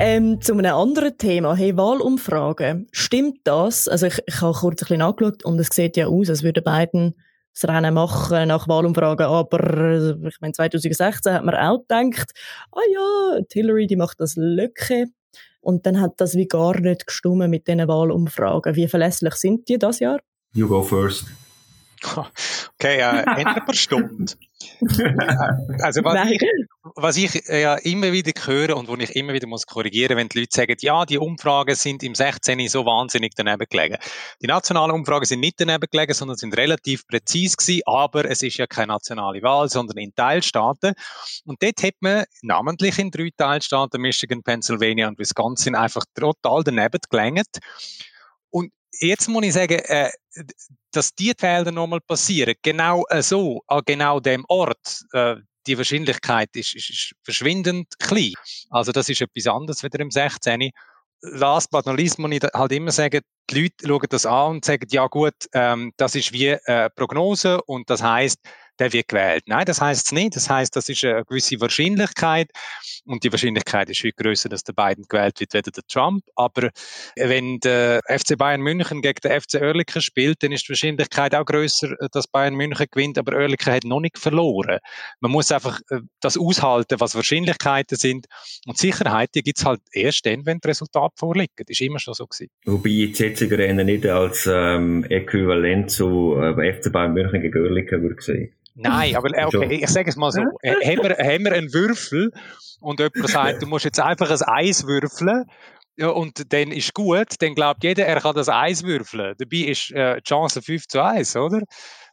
Ähm, 0.00 0.40
zu 0.40 0.52
einem 0.52 0.74
anderen 0.74 1.18
Thema, 1.18 1.56
hey, 1.56 1.76
Wahlumfragen. 1.76 2.88
Stimmt 2.92 3.40
das? 3.44 3.88
Also 3.88 4.06
ich, 4.06 4.20
ich 4.26 4.40
habe 4.40 4.56
kurz 4.56 4.82
ein 4.82 4.86
bisschen 4.86 5.02
angeschaut 5.02 5.44
und 5.44 5.58
es 5.58 5.68
sieht 5.72 5.96
ja 5.96 6.06
aus, 6.06 6.30
als 6.30 6.44
würden 6.44 6.62
beiden 6.62 7.14
das 7.52 7.68
Rennen 7.68 7.94
machen 7.94 8.46
nach 8.46 8.68
Wahlumfragen, 8.68 9.26
aber 9.26 10.14
ich 10.28 10.40
meine 10.40 10.52
2016 10.52 11.32
hat 11.32 11.44
man 11.44 11.56
auch 11.56 11.80
gedacht, 11.80 12.30
ah 12.70 12.80
ja, 12.92 13.40
Hillary, 13.52 13.88
die 13.88 13.96
macht 13.96 14.20
das 14.20 14.36
Lücke. 14.36 15.06
Und 15.60 15.84
dann 15.84 16.00
hat 16.00 16.20
das 16.20 16.36
wie 16.36 16.46
gar 16.46 16.78
nicht 16.78 17.06
gestimmt 17.06 17.48
mit 17.48 17.66
diesen 17.66 17.88
Wahlumfragen. 17.88 18.76
Wie 18.76 18.86
verlässlich 18.86 19.34
sind 19.34 19.68
die 19.68 19.78
das 19.78 19.98
Jahr? 19.98 20.20
You 20.52 20.68
go 20.68 20.82
first. 20.82 21.26
Okay, 22.80 23.00
äh, 23.00 23.24
Ende 23.40 23.60
per 23.66 23.74
Stunde. 23.74 24.34
also 25.82 26.02
was 26.04 26.30
ich, 26.30 26.42
was 26.96 27.16
ich 27.16 27.48
äh, 27.48 27.62
ja 27.62 27.74
immer 27.76 28.12
wieder 28.12 28.32
höre 28.44 28.76
und 28.76 28.88
wo 28.88 28.96
ich 28.96 29.14
immer 29.14 29.32
wieder 29.32 29.46
muss 29.46 29.66
korrigieren, 29.66 30.16
wenn 30.16 30.28
die 30.28 30.40
Leute 30.40 30.56
sagen, 30.56 30.76
ja, 30.80 31.04
die 31.04 31.18
Umfragen 31.18 31.74
sind 31.74 32.02
im 32.02 32.14
16. 32.14 32.68
so 32.68 32.84
wahnsinnig 32.84 33.32
daneben 33.36 33.66
gelegen. 33.68 33.96
Die 34.42 34.46
nationalen 34.46 34.92
Umfragen 34.92 35.26
sind 35.26 35.40
nicht 35.40 35.60
daneben 35.60 35.86
gelegen, 35.90 36.12
sondern 36.12 36.36
sind 36.36 36.56
relativ 36.56 37.06
präzise 37.06 37.56
gewesen, 37.56 37.82
aber 37.86 38.24
es 38.24 38.42
ist 38.42 38.56
ja 38.56 38.66
keine 38.66 38.88
nationale 38.88 39.42
Wahl, 39.42 39.68
sondern 39.68 39.98
in 39.98 40.14
Teilstaaten. 40.14 40.94
Und 41.44 41.62
dort 41.62 41.82
hat 41.82 41.94
man 42.00 42.24
namentlich 42.42 42.98
in 42.98 43.10
drei 43.10 43.30
Teilstaaten, 43.36 44.00
Michigan, 44.00 44.42
Pennsylvania 44.42 45.08
und 45.08 45.18
Wisconsin, 45.18 45.74
einfach 45.74 46.04
total 46.14 46.64
daneben 46.64 46.98
gelangt. 47.08 47.58
Jetzt 49.00 49.28
muss 49.28 49.44
ich 49.44 49.52
sagen, 49.52 49.78
äh, 49.78 50.10
dass 50.92 51.14
die 51.14 51.32
Fehler 51.38 51.70
nochmal 51.70 52.00
passieren, 52.00 52.54
genau 52.62 53.04
äh, 53.08 53.22
so, 53.22 53.62
an 53.66 53.82
genau 53.84 54.20
dem 54.20 54.44
Ort, 54.48 55.04
äh, 55.12 55.36
die 55.66 55.76
Wahrscheinlichkeit 55.76 56.48
ist, 56.54 56.74
ist, 56.74 56.90
ist, 56.90 57.12
verschwindend 57.22 57.98
klein. 57.98 58.32
Also 58.70 58.90
das 58.92 59.08
ist 59.08 59.20
etwas 59.20 59.46
anderes 59.46 59.82
wieder 59.82 60.00
im 60.00 60.10
16. 60.10 60.70
Last 61.20 61.70
but 61.70 61.84
not 61.86 61.98
least 61.98 62.18
muss 62.18 62.32
ich 62.32 62.42
halt 62.54 62.72
immer 62.72 62.92
sagen, 62.92 63.20
die 63.50 63.60
Leute 63.60 63.86
schauen 63.86 64.06
das 64.08 64.26
an 64.26 64.50
und 64.56 64.64
sagen, 64.64 64.86
ja 64.90 65.06
gut, 65.06 65.34
ähm, 65.52 65.92
das 65.96 66.14
ist 66.14 66.32
wie 66.32 66.48
äh, 66.48 66.90
Prognose 66.90 67.62
und 67.62 67.88
das 67.90 68.02
heißt, 68.02 68.38
der 68.78 68.92
wird 68.92 69.08
gewählt. 69.08 69.44
Nein, 69.46 69.64
das 69.64 69.80
heißt 69.80 70.06
es 70.06 70.12
nicht. 70.12 70.36
Das 70.36 70.48
heißt, 70.48 70.74
das 70.76 70.88
ist 70.88 71.04
eine 71.04 71.24
gewisse 71.24 71.60
Wahrscheinlichkeit 71.60 72.50
und 73.04 73.24
die 73.24 73.32
Wahrscheinlichkeit 73.32 73.90
ist 73.90 74.00
viel 74.00 74.12
größer, 74.12 74.48
dass 74.48 74.62
der 74.62 74.72
Biden 74.72 75.04
gewählt 75.08 75.40
wird, 75.40 75.54
weder 75.54 75.70
der 75.70 75.82
Trump. 75.88 76.24
Aber 76.36 76.70
wenn 77.16 77.58
der 77.60 78.00
FC 78.06 78.36
Bayern 78.36 78.60
München 78.60 79.02
gegen 79.02 79.20
den 79.22 79.40
FC 79.40 79.54
Oerlikon 79.54 80.02
spielt, 80.02 80.42
dann 80.42 80.52
ist 80.52 80.64
die 80.66 80.70
Wahrscheinlichkeit 80.70 81.34
auch 81.34 81.44
größer, 81.44 81.94
dass 82.12 82.26
Bayern 82.28 82.54
München 82.54 82.86
gewinnt, 82.90 83.18
aber 83.18 83.36
Oerlikon 83.36 83.72
hat 83.74 83.84
noch 83.84 84.00
nicht 84.00 84.18
verloren. 84.18 84.78
Man 85.20 85.32
muss 85.32 85.50
einfach 85.50 85.80
äh, 85.90 86.00
das 86.20 86.36
aushalten, 86.36 87.00
was 87.00 87.14
Wahrscheinlichkeiten 87.14 87.96
sind. 87.96 88.26
Und 88.66 88.78
Sicherheit, 88.78 89.30
die 89.34 89.42
gibt 89.42 89.58
es 89.58 89.64
halt 89.64 89.80
erst 89.92 90.26
dann, 90.26 90.46
wenn 90.46 90.58
das 90.60 90.70
Resultat 90.70 91.12
vorliegt. 91.16 91.58
Das 91.58 91.66
ist 91.68 91.80
immer 91.80 91.98
schon 91.98 92.14
so 92.14 92.26
gewesen. 92.26 92.50
Wobei 92.64 92.88
die 92.88 93.12
jetzigen 93.40 93.60
Rennen 93.60 93.86
nicht 93.86 94.06
als 94.06 94.48
ähm, 94.52 95.04
Äquivalent 95.08 95.90
zu 95.90 96.36
äh, 96.40 96.72
FC 96.72 96.92
Bayern 96.92 97.14
München 97.14 97.40
gegen 97.40 97.62
Oerlikon 97.62 98.02
würde 98.02 98.20
sehen. 98.20 98.52
Nein, 98.74 99.16
aber 99.16 99.36
äh, 99.36 99.44
okay, 99.44 99.80
ich 99.82 99.88
sage 99.88 100.08
es 100.08 100.16
mal 100.16 100.30
so. 100.30 100.42
Äh, 100.62 100.74
haben, 100.84 101.02
wir, 101.02 101.16
haben 101.16 101.44
wir 101.44 101.52
einen 101.52 101.72
Würfel 101.72 102.32
und 102.80 103.00
jemand 103.00 103.28
sagt, 103.28 103.62
du 103.62 103.66
musst 103.66 103.84
jetzt 103.84 104.00
einfach 104.00 104.30
ein 104.30 104.42
Eis 104.42 104.86
würfeln 104.86 105.44
ja, 105.96 106.10
und 106.10 106.52
dann 106.52 106.70
ist 106.70 106.94
gut, 106.94 107.26
dann 107.40 107.56
glaubt 107.56 107.82
jeder, 107.82 108.06
er 108.06 108.20
kann 108.20 108.36
das 108.36 108.48
Eis 108.48 108.84
würfeln. 108.84 109.34
Dabei 109.36 109.56
ist 109.56 109.90
äh, 109.90 110.16
die 110.16 110.22
Chance 110.22 110.62
5 110.62 110.86
zu 110.86 111.02
1, 111.02 111.34
oder? 111.36 111.62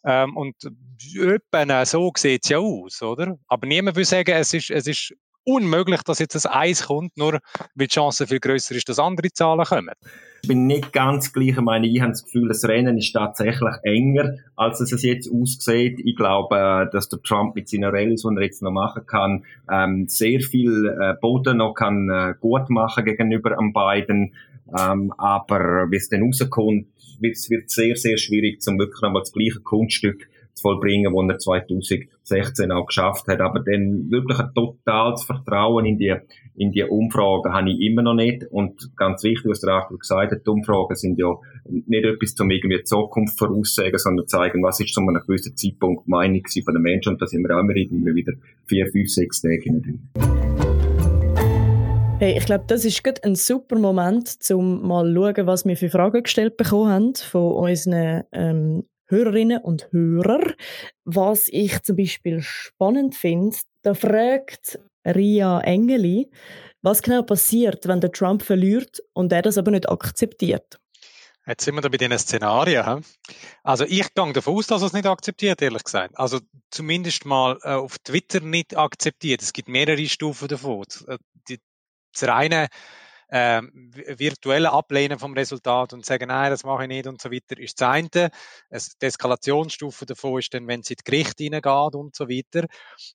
Ähm, 0.04 0.36
und 0.36 0.56
etwa 1.16 1.86
so 1.86 2.12
sieht 2.18 2.44
es 2.44 2.50
ja 2.50 2.58
aus, 2.58 3.02
oder? 3.04 3.38
Aber 3.48 3.68
niemand 3.68 3.96
will 3.96 4.06
sagen, 4.06 4.32
es 4.32 4.54
ist, 4.56 4.72
es 4.72 4.88
ist 4.88 5.14
unmöglich, 5.46 6.02
dass 6.04 6.20
jetzt 6.20 6.46
ein 6.46 6.52
Eis 6.52 6.88
kommt, 6.88 7.18
nur 7.18 7.34
weil 7.34 7.88
die 7.88 7.88
Chance 7.88 8.28
viel 8.28 8.40
größer 8.40 8.76
ist, 8.76 8.90
dass 8.90 9.00
andere 9.00 9.32
Zahlen 9.32 9.64
kommen. 9.64 9.94
Ich 10.42 10.50
bin 10.50 10.68
nicht 10.68 10.94
ganz 10.94 11.34
gleich. 11.34 11.50
Ich 11.50 11.62
meine, 11.62 11.88
ich 11.88 12.02
habe 12.02 12.12
das 12.12 12.24
Gefühl, 12.24 12.48
das 12.50 12.66
Rennen 12.66 12.98
ist 12.98 13.14
tatsächlich 13.14 13.74
enger, 13.84 14.36
als 14.56 14.80
es 14.80 15.02
jetzt 15.02 15.32
aussieht. 15.32 16.00
Ich 16.04 16.16
glaube, 16.16 16.56
äh, 16.56 16.92
dass 16.92 17.10
der 17.10 17.22
Trump 17.22 17.56
mit 17.56 17.70
seiner 17.70 17.92
Rallye, 17.92 18.16
die 18.16 18.36
er 18.36 18.44
jetzt 18.44 18.62
noch 18.62 18.72
machen 18.72 19.06
kann, 19.08 19.44
ähm, 19.72 20.08
sehr 20.08 20.42
viel 20.42 20.86
äh, 20.86 21.14
Boden 21.20 21.58
noch 21.58 21.74
kann 21.74 22.10
äh, 22.10 22.36
gut 22.40 22.70
machen 22.70 23.06
gegenüber 23.06 23.58
an 23.58 23.74
beiden. 23.74 24.34
Ähm, 24.78 25.14
aber 25.18 25.90
wie 25.90 25.98
es 25.98 26.10
dann 26.10 26.24
rauskommt, 26.24 26.88
wird 27.20 27.36
es 27.36 27.50
sehr, 27.68 27.96
sehr 27.96 28.18
schwierig, 28.18 28.62
zum 28.62 28.78
wirklich 28.78 29.02
nochmal 29.02 29.22
das 29.22 29.32
gleiche 29.32 29.60
Kunststück 29.62 30.28
zu 30.56 30.62
vollbringen, 30.62 31.14
was 31.14 31.30
er 31.30 31.38
2016 31.38 32.72
auch 32.72 32.86
geschafft 32.86 33.28
hat. 33.28 33.42
Aber 33.42 33.60
dann 33.60 34.10
wirklich 34.10 34.40
ein 34.40 34.54
totales 34.56 35.24
Vertrauen 35.24 35.86
in 35.86 35.98
die, 35.98 36.16
in 36.56 36.72
die 36.72 36.84
Umfragen 36.84 37.54
habe 37.54 37.70
ich 37.70 37.82
immer 37.82 38.02
noch 38.02 38.14
nicht. 38.14 38.46
Und 38.50 38.96
ganz 38.96 39.24
wichtig, 39.24 39.46
was 39.50 39.60
der 39.60 39.74
Arthur 39.74 40.00
gesagt 40.00 40.32
hat, 40.32 40.46
die 40.46 40.50
Umfragen 40.50 40.96
sind 40.96 41.20
ja 41.20 41.36
nicht 41.66 42.06
etwas 42.06 42.36
zum 42.36 42.50
irgendwie 42.50 42.78
die 42.78 42.84
Zukunft 42.84 43.38
voraussagen, 43.38 43.98
sondern 43.98 44.28
zeigen, 44.28 44.64
was 44.64 44.80
ist 44.80 44.94
zu 44.94 45.02
einem 45.02 45.22
gewissen 45.22 45.58
Zeitpunkt 45.58 46.08
die 46.08 46.12
Meinung 46.12 46.42
von 46.64 46.74
den 46.74 46.82
Menschen. 46.82 47.14
Und 47.14 47.22
da 47.22 47.28
sind 47.28 47.44
wir 47.44 47.56
auch 47.56 47.60
immer 47.60 47.76
irgendwie 47.76 48.16
wieder 48.16 48.34
vier, 48.66 48.88
fünf, 48.88 49.10
sechs 49.10 49.42
Tage 49.42 49.60
drin. 49.60 50.10
Hey, 52.18 52.38
ich 52.38 52.46
glaube, 52.46 52.64
das 52.68 52.86
ist 52.86 53.04
gerade 53.04 53.22
ein 53.26 53.36
super 53.36 53.78
Moment, 53.78 54.38
um 54.54 54.88
mal 54.88 55.06
zu 55.06 55.14
schauen, 55.14 55.48
was 55.48 55.66
wir 55.66 55.76
für 55.76 55.90
Fragen 55.90 56.24
gestellt 56.24 56.56
bekommen 56.56 56.90
haben 56.90 57.16
von 57.16 57.52
unseren 57.52 58.24
ähm, 58.32 58.86
Hörerinnen 59.08 59.62
und 59.62 59.92
Hörern. 59.92 60.54
Was 61.04 61.48
ich 61.48 61.82
zum 61.84 61.96
Beispiel 61.96 62.42
spannend 62.42 63.16
finde, 63.16 63.58
da 63.82 63.94
fragt 63.94 64.80
Ria 65.06 65.62
Engeli, 65.62 66.32
was 66.82 67.02
genau 67.02 67.22
passiert, 67.22 67.88
wenn 67.88 68.02
der 68.02 68.12
Trump 68.12 68.42
verliert 68.42 69.02
und 69.14 69.32
er 69.32 69.42
das 69.42 69.58
aber 69.58 69.72
nicht 69.72 69.90
akzeptiert. 69.90 70.80
Jetzt 71.48 71.64
sind 71.64 71.76
wir 71.76 71.82
da 71.82 71.90
bei 71.90 71.98
diesen 71.98 72.18
Szenarien. 72.18 73.06
Also 73.62 73.86
ich 73.86 74.14
gehe 74.16 74.34
davon 74.34 74.56
aus, 74.56 74.66
dass 74.66 74.82
er 74.82 74.88
es 74.88 74.94
nicht 74.94 75.06
akzeptiert, 75.06 75.62
ehrlich 75.62 75.84
gesagt. 75.84 76.18
Also 76.18 76.40
zumindest 76.72 77.26
mal 77.26 77.60
äh, 77.62 77.74
auf 77.74 78.00
Twitter 78.00 78.40
nicht 78.40 78.76
akzeptiert. 78.76 79.44
Es 79.44 79.54
gibt 79.54 79.70
mehrere 79.70 80.08
Stufen 80.08 80.48
davon. 80.48 80.86
Äh, 81.08 81.18
das 81.48 82.28
reine 82.28 82.68
äh, 83.28 83.62
virtuelle 84.18 84.72
Ablehnen 84.72 85.20
vom 85.20 85.34
Resultat 85.34 85.94
und 85.94 86.06
sagen, 86.06 86.28
nein, 86.28 86.52
das 86.52 86.64
mache 86.64 86.84
ich 86.84 86.88
nicht 86.88 87.08
und 87.08 87.22
so 87.22 87.32
weiter, 87.32 87.58
ist 87.60 87.82
das 87.82 87.90
eine. 87.90 88.10
Die 88.72 89.06
Eskalationsstufe 89.06 90.06
davon 90.06 90.40
ist 90.40 90.54
dann, 90.54 90.68
wenn 90.68 90.82
es 90.82 90.90
in 90.90 90.98
die 90.98 91.04
Gericht 91.04 91.38
hineingeht 91.38 91.96
und 91.96 92.16
so 92.16 92.30
weiter. 92.30 92.68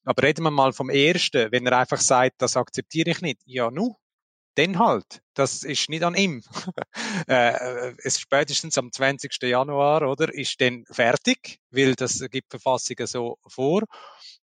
Aber 0.04 0.22
reden 0.22 0.42
wir 0.44 0.50
mal 0.50 0.72
vom 0.72 0.90
ersten, 0.90 1.50
wenn 1.52 1.66
er 1.66 1.78
einfach 1.78 2.00
sagt, 2.00 2.42
das 2.42 2.56
akzeptiere 2.56 3.10
ich 3.10 3.20
nicht. 3.20 3.40
Ja, 3.44 3.70
nu, 3.70 3.96
dann 4.54 4.78
halt. 4.78 5.22
Das 5.34 5.62
ist 5.62 5.88
nicht 5.88 6.02
an 6.02 6.14
ihm. 6.14 6.42
äh, 7.28 7.94
es 8.02 8.20
spätestens 8.20 8.76
am 8.78 8.92
20. 8.92 9.42
Januar, 9.42 10.02
oder, 10.08 10.32
ist 10.34 10.60
dann 10.60 10.84
fertig, 10.90 11.60
weil 11.70 11.94
das 11.94 12.20
gibt 12.30 12.50
Verfassungen 12.50 13.06
so 13.06 13.38
vor. 13.46 13.84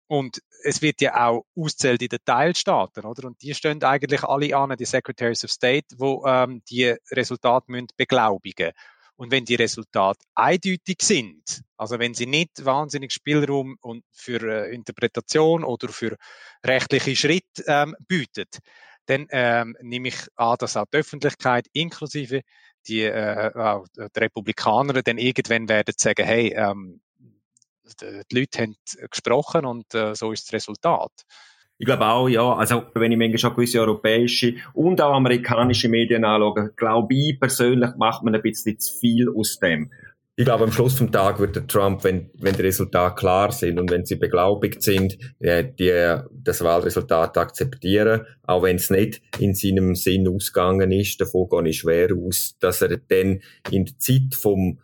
Und 0.08 0.42
es 0.64 0.82
wird 0.82 1.02
ja 1.02 1.28
auch 1.28 1.46
auszählt 1.56 2.02
in 2.02 2.10
den 2.10 2.20
Teilstaaten, 2.26 3.06
oder? 3.06 3.28
Und 3.28 3.42
die 3.42 3.54
stehen 3.56 3.84
eigentlich 3.84 4.24
alle 4.24 4.56
an, 4.56 4.76
die 4.78 4.86
Secretaries 4.86 5.44
of 5.44 5.52
State, 5.52 5.88
wo 5.98 6.26
ähm, 6.26 6.62
die 6.70 6.96
Resultate 7.12 7.66
müssen 7.70 7.88
beglaubigen. 7.98 8.72
Und 9.18 9.32
wenn 9.32 9.46
die 9.46 9.56
Resultate 9.56 10.20
eindeutig 10.36 10.98
sind, 11.02 11.62
also 11.78 12.00
wenn 12.00 12.14
sie 12.14 12.26
nicht 12.26 12.66
wahnsinnig 12.66 13.14
Spielraum 13.14 13.78
und 13.82 14.04
für 14.12 14.42
äh, 14.42 14.76
Interpretation 14.76 15.64
oder 15.64 15.88
für 15.88 16.18
rechtliche 16.66 17.16
Schritte 17.16 17.64
ähm, 17.68 17.96
bieten, 18.08 18.46
dann 19.06 19.28
ähm, 19.30 19.78
nehme 19.82 20.10
ich 20.10 20.18
an, 20.36 20.58
dass 20.60 20.76
auch 20.76 20.86
die 20.92 20.98
Öffentlichkeit 20.98 21.68
inklusive 21.74 22.42
die, 22.88 23.04
äh, 23.04 23.52
auch 23.56 23.86
die 23.96 24.20
Republikaner 24.20 25.02
dann 25.02 25.18
irgendwann 25.18 25.70
werden 25.70 25.94
sagen, 25.98 26.26
hey, 26.26 26.54
ähm, 26.56 27.02
die 28.02 28.40
Leute 28.40 28.62
haben 28.62 28.76
gesprochen 29.10 29.66
und 29.66 29.94
äh, 29.94 30.16
so 30.16 30.32
ist 30.32 30.48
das 30.48 30.54
Resultat. 30.54 31.12
Ich 31.78 31.86
glaube 31.86 32.06
auch, 32.06 32.30
ja, 32.30 32.54
also 32.54 32.84
wenn 32.94 33.12
ich 33.12 33.18
manchmal 33.18 33.38
schon 33.38 33.54
gewisse 33.54 33.82
europäische 33.82 34.56
und 34.74 35.02
auch 35.02 35.14
amerikanische 35.14 35.90
Medien 35.90 36.24
anschaue, 36.24 36.72
glaube 36.76 37.14
ich 37.14 37.40
persönlich 37.40 37.92
macht 37.98 38.24
man 38.24 38.34
ein 38.34 38.42
bisschen 38.42 38.80
zu 38.80 38.98
viel 38.98 39.30
aus 39.30 39.60
dem. 39.60 39.92
Ich 40.38 40.44
glaube, 40.44 40.66
am 40.66 40.72
Schluss 40.72 40.98
vom 40.98 41.14
Tag 41.14 41.40
wird 41.40 41.56
der 41.56 41.66
Trump, 41.66 42.04
wenn, 42.04 42.30
wenn 42.34 42.56
die 42.56 42.62
Resultate 42.62 43.16
klar 43.16 43.54
sind 43.54 43.80
und 43.80 43.90
wenn 43.90 44.04
sie 44.04 44.18
beglaubigt 44.18 44.84
sind, 44.84 45.18
äh, 45.40 45.64
die, 45.64 46.18
das 46.32 46.62
Wahlresultat 46.62 47.38
akzeptieren, 47.38 48.26
auch 48.44 48.64
wenn 48.64 48.76
es 48.76 48.90
nicht 48.90 49.22
in 49.40 49.56
seinem 49.56 49.96
Sinn 49.96 50.28
ausgegangen 50.28 50.92
ist. 50.92 51.22
Davon 51.22 51.48
gehe 51.50 51.70
ich 51.70 51.80
schwer 51.80 52.10
aus, 52.14 52.58
dass 52.60 52.82
er 52.82 52.98
dann 52.98 53.42
in 53.72 53.86
der 53.86 53.98
Zeit 53.98 54.36
vom 54.36 54.80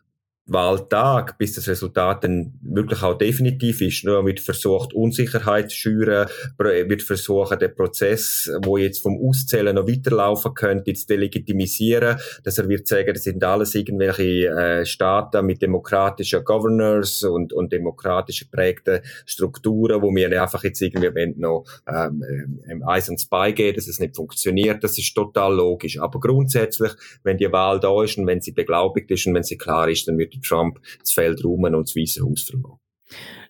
Wahltag, 0.48 1.38
bis 1.38 1.54
das 1.54 1.68
Resultat 1.68 2.24
dann 2.24 2.54
wirklich 2.62 3.04
auch 3.04 3.18
definitiv 3.18 3.82
ist. 3.82 4.04
Nur 4.04 4.26
wird 4.26 4.40
versucht, 4.40 4.94
Unsicherheit 4.94 5.70
zu 5.70 5.78
schüren, 5.78 6.28
wird 6.58 7.04
versuchen, 7.04 7.60
den 7.60 7.74
Prozess, 7.74 8.52
wo 8.64 8.78
jetzt 8.78 9.02
vom 9.02 9.20
Auszählen 9.24 9.76
noch 9.76 9.88
weiterlaufen 9.88 10.54
könnte, 10.54 10.94
zu 10.94 11.08
delegitimisieren, 11.08 12.18
dass 12.44 12.58
er 12.58 12.68
wird 12.68 12.88
sagen, 12.88 13.14
das 13.14 13.24
sind 13.24 13.44
alles 13.44 13.76
irgendwelche 13.76 14.48
äh, 14.50 14.86
Staaten 14.86 15.46
mit 15.46 15.62
demokratischen 15.62 16.44
Governors 16.44 17.24
und, 17.24 17.54
und 17.54 17.72
demokratisch 17.72 18.42
geprägten 18.42 19.02
Strukturen, 19.26 20.02
wo 20.02 20.14
wir 20.14 20.42
einfach 20.42 20.64
jetzt 20.64 20.82
irgendwie 20.82 21.34
noch 21.38 21.66
ähm, 21.88 22.24
ähm, 22.68 22.84
Eis 22.86 23.10
und 23.10 23.22
Spy 23.22 23.54
gehen, 23.54 23.76
dass 23.76 23.88
es 23.88 24.00
nicht 24.00 24.16
funktioniert. 24.16 24.84
Das 24.84 24.98
ist 24.98 25.14
total 25.14 25.54
logisch. 25.56 26.00
Aber 26.00 26.20
grundsätzlich, 26.20 26.92
wenn 27.24 27.38
die 27.38 27.52
Wahl 27.52 27.80
da 27.80 28.04
ist 28.04 28.18
und 28.18 28.28
wenn 28.28 28.42
sie 28.42 28.52
beglaubigt 28.52 29.12
ist 29.12 29.28
und 29.28 29.36
wenn 29.36 29.44
sie 29.44 29.58
klar 29.58 29.88
ist, 29.90 30.08
dann 30.08 30.18
wird 30.18 30.31
würde 30.32 30.42
Trump 30.42 30.80
das 31.00 31.14
Feld 31.14 31.44
räumen 31.44 31.76
und 31.76 31.88
das 31.88 31.96
Weiße 31.96 32.24
Haus 32.24 32.44
verlassen. 32.44 32.80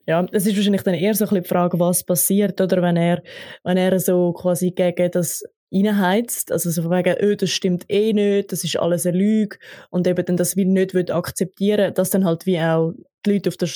Ja, 0.08 0.24
das 0.24 0.46
ist 0.46 0.56
wahrscheinlich 0.56 0.82
dann 0.82 0.96
eher 0.96 1.14
so 1.14 1.26
ein 1.26 1.30
bisschen 1.30 1.44
die 1.44 1.50
Frage, 1.50 1.80
was 1.80 2.04
passiert, 2.04 2.60
oder? 2.60 2.82
Wenn 2.82 2.98
er, 2.98 3.22
wenn 3.64 3.78
er 3.78 4.00
so 4.00 4.34
quasi 4.34 4.72
gegen 4.72 5.12
das 5.12 5.44
reinheizt, 5.74 6.52
also 6.52 6.70
so 6.70 6.90
wegen, 6.90 7.16
oh, 7.22 7.36
das 7.36 7.50
stimmt 7.50 7.86
eh 7.90 8.12
nicht, 8.12 8.52
das 8.52 8.64
ist 8.64 8.78
alles 8.78 9.06
eine 9.06 9.18
Lüge. 9.18 9.58
Und 9.90 10.08
eben 10.08 10.26
dann 10.26 10.38
das 10.38 10.58
wie 10.58 10.66
nicht 10.66 10.94
will 10.94 11.10
akzeptieren, 11.12 11.94
dass 11.94 12.10
dann 12.10 12.26
halt 12.26 12.46
wie 12.46 12.60
auch 12.60 12.94
die 13.26 13.34
Leute 13.34 13.50
auf 13.50 13.58
der, 13.58 13.70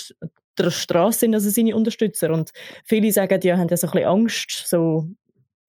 der 0.57 0.71
Straße 0.71 1.19
sind, 1.19 1.35
also 1.35 1.49
seine 1.49 1.75
Unterstützer. 1.75 2.31
Und 2.31 2.51
viele 2.83 3.11
sagen, 3.11 3.39
ja, 3.43 3.57
haben 3.57 3.69
ja 3.69 3.77
so 3.77 3.87
ein 3.87 3.91
bisschen 3.91 4.09
Angst, 4.09 4.67
so 4.67 5.07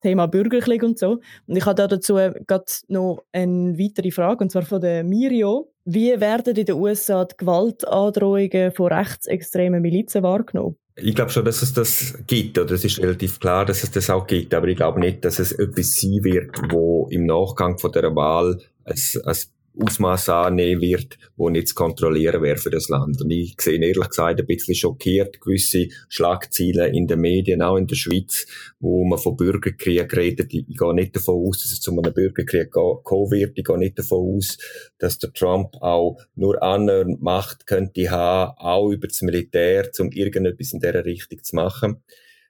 Thema 0.07 0.27
Bürgerkrieg 0.27 0.83
und 0.83 0.97
so. 0.97 1.19
Und 1.47 1.55
ich 1.57 1.65
habe 1.65 1.87
dazu 1.87 2.15
gerade 2.15 2.65
noch 2.87 3.25
eine 3.33 3.77
weitere 3.77 4.11
Frage, 4.11 4.43
und 4.43 4.51
zwar 4.51 4.61
von 4.61 4.79
der 4.79 5.03
Mirio. 5.03 5.73
Wie 5.83 6.19
werden 6.19 6.55
in 6.55 6.65
den 6.65 6.75
USA 6.75 7.25
die 7.25 7.35
Gewaltandrohungen 7.37 8.71
von 8.71 8.91
rechtsextremen 8.91 9.81
Milizen 9.81 10.23
wahrgenommen? 10.23 10.77
Ich 10.95 11.13
glaube 11.13 11.29
schon, 11.31 11.45
dass 11.45 11.61
es 11.61 11.73
das 11.73 12.17
gibt, 12.25 12.57
oder 12.57 12.71
es 12.71 12.83
ist 12.83 12.99
relativ 12.99 13.39
klar, 13.39 13.65
dass 13.65 13.83
es 13.83 13.91
das 13.91 14.09
auch 14.09 14.25
gibt, 14.25 14.53
aber 14.53 14.67
ich 14.67 14.77
glaube 14.77 14.99
nicht, 14.99 15.23
dass 15.25 15.39
es 15.39 15.51
etwas 15.51 15.95
sein 15.95 16.23
wird, 16.23 16.57
wo 16.71 17.07
im 17.11 17.25
Nachgang 17.25 17.77
von 17.77 17.91
der 17.91 18.15
Wahl 18.15 18.59
ein, 18.85 18.95
ein 19.25 19.37
Ausmaß 19.79 20.29
annehmen 20.29 20.81
wird, 20.81 21.17
wo 21.35 21.49
nicht 21.49 21.69
zu 21.69 21.75
kontrollieren 21.75 22.41
wäre 22.41 22.57
für 22.57 22.69
das 22.69 22.89
Land. 22.89 23.21
Und 23.21 23.31
ich 23.31 23.55
sehe 23.59 23.79
ehrlich 23.79 24.09
gesagt 24.09 24.39
ein 24.39 24.45
bisschen 24.45 24.75
schockiert 24.75 25.39
gewisse 25.41 25.87
Schlagzeilen 26.09 26.93
in 26.93 27.07
den 27.07 27.19
Medien, 27.19 27.61
auch 27.61 27.77
in 27.77 27.87
der 27.87 27.95
Schweiz, 27.95 28.45
wo 28.79 29.03
man 29.05 29.19
von 29.19 29.37
Bürgerkrieg 29.37 30.15
redet. 30.15 30.53
Ich 30.53 30.65
gehe 30.67 30.93
nicht 30.93 31.15
davon 31.15 31.47
aus, 31.47 31.61
dass 31.61 31.71
es 31.71 31.81
zu 31.81 31.91
einem 31.91 32.13
Bürgerkrieg 32.13 32.71
kommen 32.71 33.31
wird. 33.31 33.57
Ich 33.57 33.63
gehe 33.63 33.77
nicht 33.77 33.99
davon 33.99 34.35
aus, 34.35 34.57
dass 34.97 35.19
der 35.19 35.33
Trump 35.33 35.75
auch 35.81 36.17
nur 36.35 36.61
annähernd 36.61 37.21
Macht 37.21 37.67
könnte 37.67 38.09
haben, 38.09 38.53
auch 38.57 38.89
über 38.91 39.07
das 39.07 39.21
Militär, 39.21 39.89
um 39.99 40.11
irgendetwas 40.11 40.73
in 40.73 40.79
dieser 40.79 41.05
Richtung 41.05 41.43
zu 41.43 41.55
machen. 41.55 42.03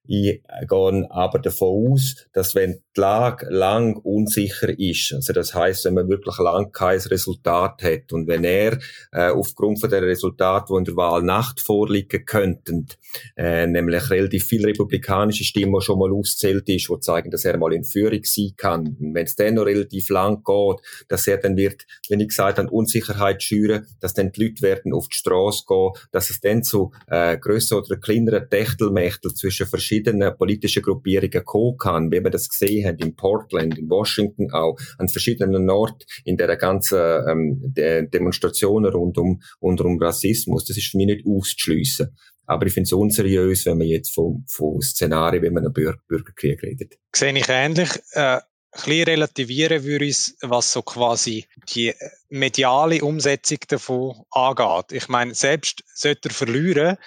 Ich 0.08 0.42
gehe 0.70 1.08
aber 1.10 1.40
davon 1.40 1.92
aus, 1.92 2.28
dass 2.34 2.56
wenn 2.56 2.82
die 2.96 3.02
Lage 3.02 3.48
lang 3.50 3.98
unsicher 3.98 4.78
ist, 4.78 5.14
also 5.14 5.34
das 5.34 5.54
heißt, 5.54 5.86
wenn 5.86 5.96
man 5.96 6.10
wirklich 6.10 6.38
lang 6.40 6.72
kein 6.72 7.00
Resultat 7.00 7.84
hat 7.84 8.14
und 8.14 8.28
wenn 8.28 8.44
er 8.44 8.80
äh, 9.12 9.30
aufgrund 9.30 9.80
von 9.82 9.90
der 9.90 10.02
Resultate, 10.02 10.68
die 10.70 10.78
in 10.78 10.86
der 10.86 10.96
Wahlnacht 10.96 11.60
vorliegen 11.60 12.26
könnten, 12.26 12.88
äh, 13.36 13.68
nämlich 13.68 14.10
relativ 14.10 14.46
viele 14.46 14.68
republikanische 14.68 15.44
Stimmen 15.44 15.82
schon 15.82 16.00
mal 16.00 16.12
auszählt 16.12 16.68
ist, 16.70 16.90
die 16.90 17.00
zeigen, 17.00 17.32
dass 17.32 17.46
er 17.46 17.58
mal 17.58 17.74
in 17.74 17.84
Führung 17.84 18.24
sein 18.24 18.52
kann, 18.58 18.98
wenn 19.00 19.26
es 19.26 19.36
dann 19.36 19.56
noch 19.56 19.66
relativ 19.66 20.10
lang 20.10 20.44
geht, 20.44 21.08
dass 21.08 21.28
er 21.28 21.38
dann 21.38 21.58
wird, 21.58 21.86
wenn 22.10 22.20
ich 22.20 22.30
gesagt 22.30 22.58
habe, 22.58 22.70
Unsicherheit 22.70 23.42
schüren, 23.44 23.86
dass 24.00 24.14
dann 24.14 24.32
die 24.32 24.44
Leute 24.44 24.62
werden 24.62 24.94
auf 24.94 25.08
die 25.08 25.18
Straße 25.18 25.64
gehen, 25.68 25.92
dass 26.12 26.30
es 26.30 26.40
dann 26.40 26.64
zu 26.64 26.92
äh, 27.08 27.38
größeren 27.38 27.84
oder 27.84 27.98
kleineren 27.98 28.50
Techtelmächtel 28.50 29.34
zwischen 29.34 29.68
verschiedenen 29.68 30.36
politischen 30.38 30.84
Gruppierungen 30.84 31.44
kommen 31.44 31.78
kann, 31.78 32.12
wie 32.12 32.24
wir 32.24 32.30
das 32.30 32.50
gesehen 32.50 32.88
haben 32.88 32.98
in 33.00 33.16
Portland, 33.16 33.78
in 33.78 33.90
Washington 33.90 34.52
auch, 34.52 34.78
an 34.98 35.10
verschiedenen 35.10 35.70
Orten 35.70 36.06
in 36.26 36.38
der 36.38 36.56
ganzen 36.58 37.00
ähm, 37.28 37.62
der 37.62 38.04
Demonstrationen 38.04 38.92
rund 38.92 39.18
um, 39.18 39.42
rund 39.62 39.82
um 39.82 40.02
Rassismus. 40.02 40.66
Das 40.66 40.78
ist 40.78 40.88
für 40.88 40.98
mich 40.98 41.08
nicht 41.08 41.26
auszuschliessen. 41.26 42.16
Aber 42.48 42.66
ich 42.66 42.74
finde 42.74 42.88
es 42.88 42.94
unseriös, 42.94 43.66
wenn 43.66 43.78
man 43.78 43.88
jetzt 43.88 44.14
von, 44.14 44.46
von 44.48 44.82
Szenarien, 44.82 45.44
wie 45.44 45.50
man 45.50 45.66
einen 45.66 45.74
Bürger 45.74 46.00
Bürgerkrieg 46.08 46.64
redet. 46.64 46.96
Sehe 47.14 47.38
ich 47.38 47.50
ähnlich. 47.50 47.90
Äh, 48.14 48.40
bisschen 48.72 49.04
relativieren 49.04 49.84
würde 49.84 50.06
ich 50.06 50.34
was 50.42 50.72
so 50.72 50.82
quasi 50.82 51.46
die 51.74 51.94
mediale 52.30 53.02
Umsetzung 53.04 53.60
davon 53.68 54.24
angeht. 54.32 54.92
Ich 54.92 55.08
meine, 55.08 55.34
selbst 55.34 55.84
sollte 55.94 56.30
er 56.30 56.34
verlieren, 56.34 56.98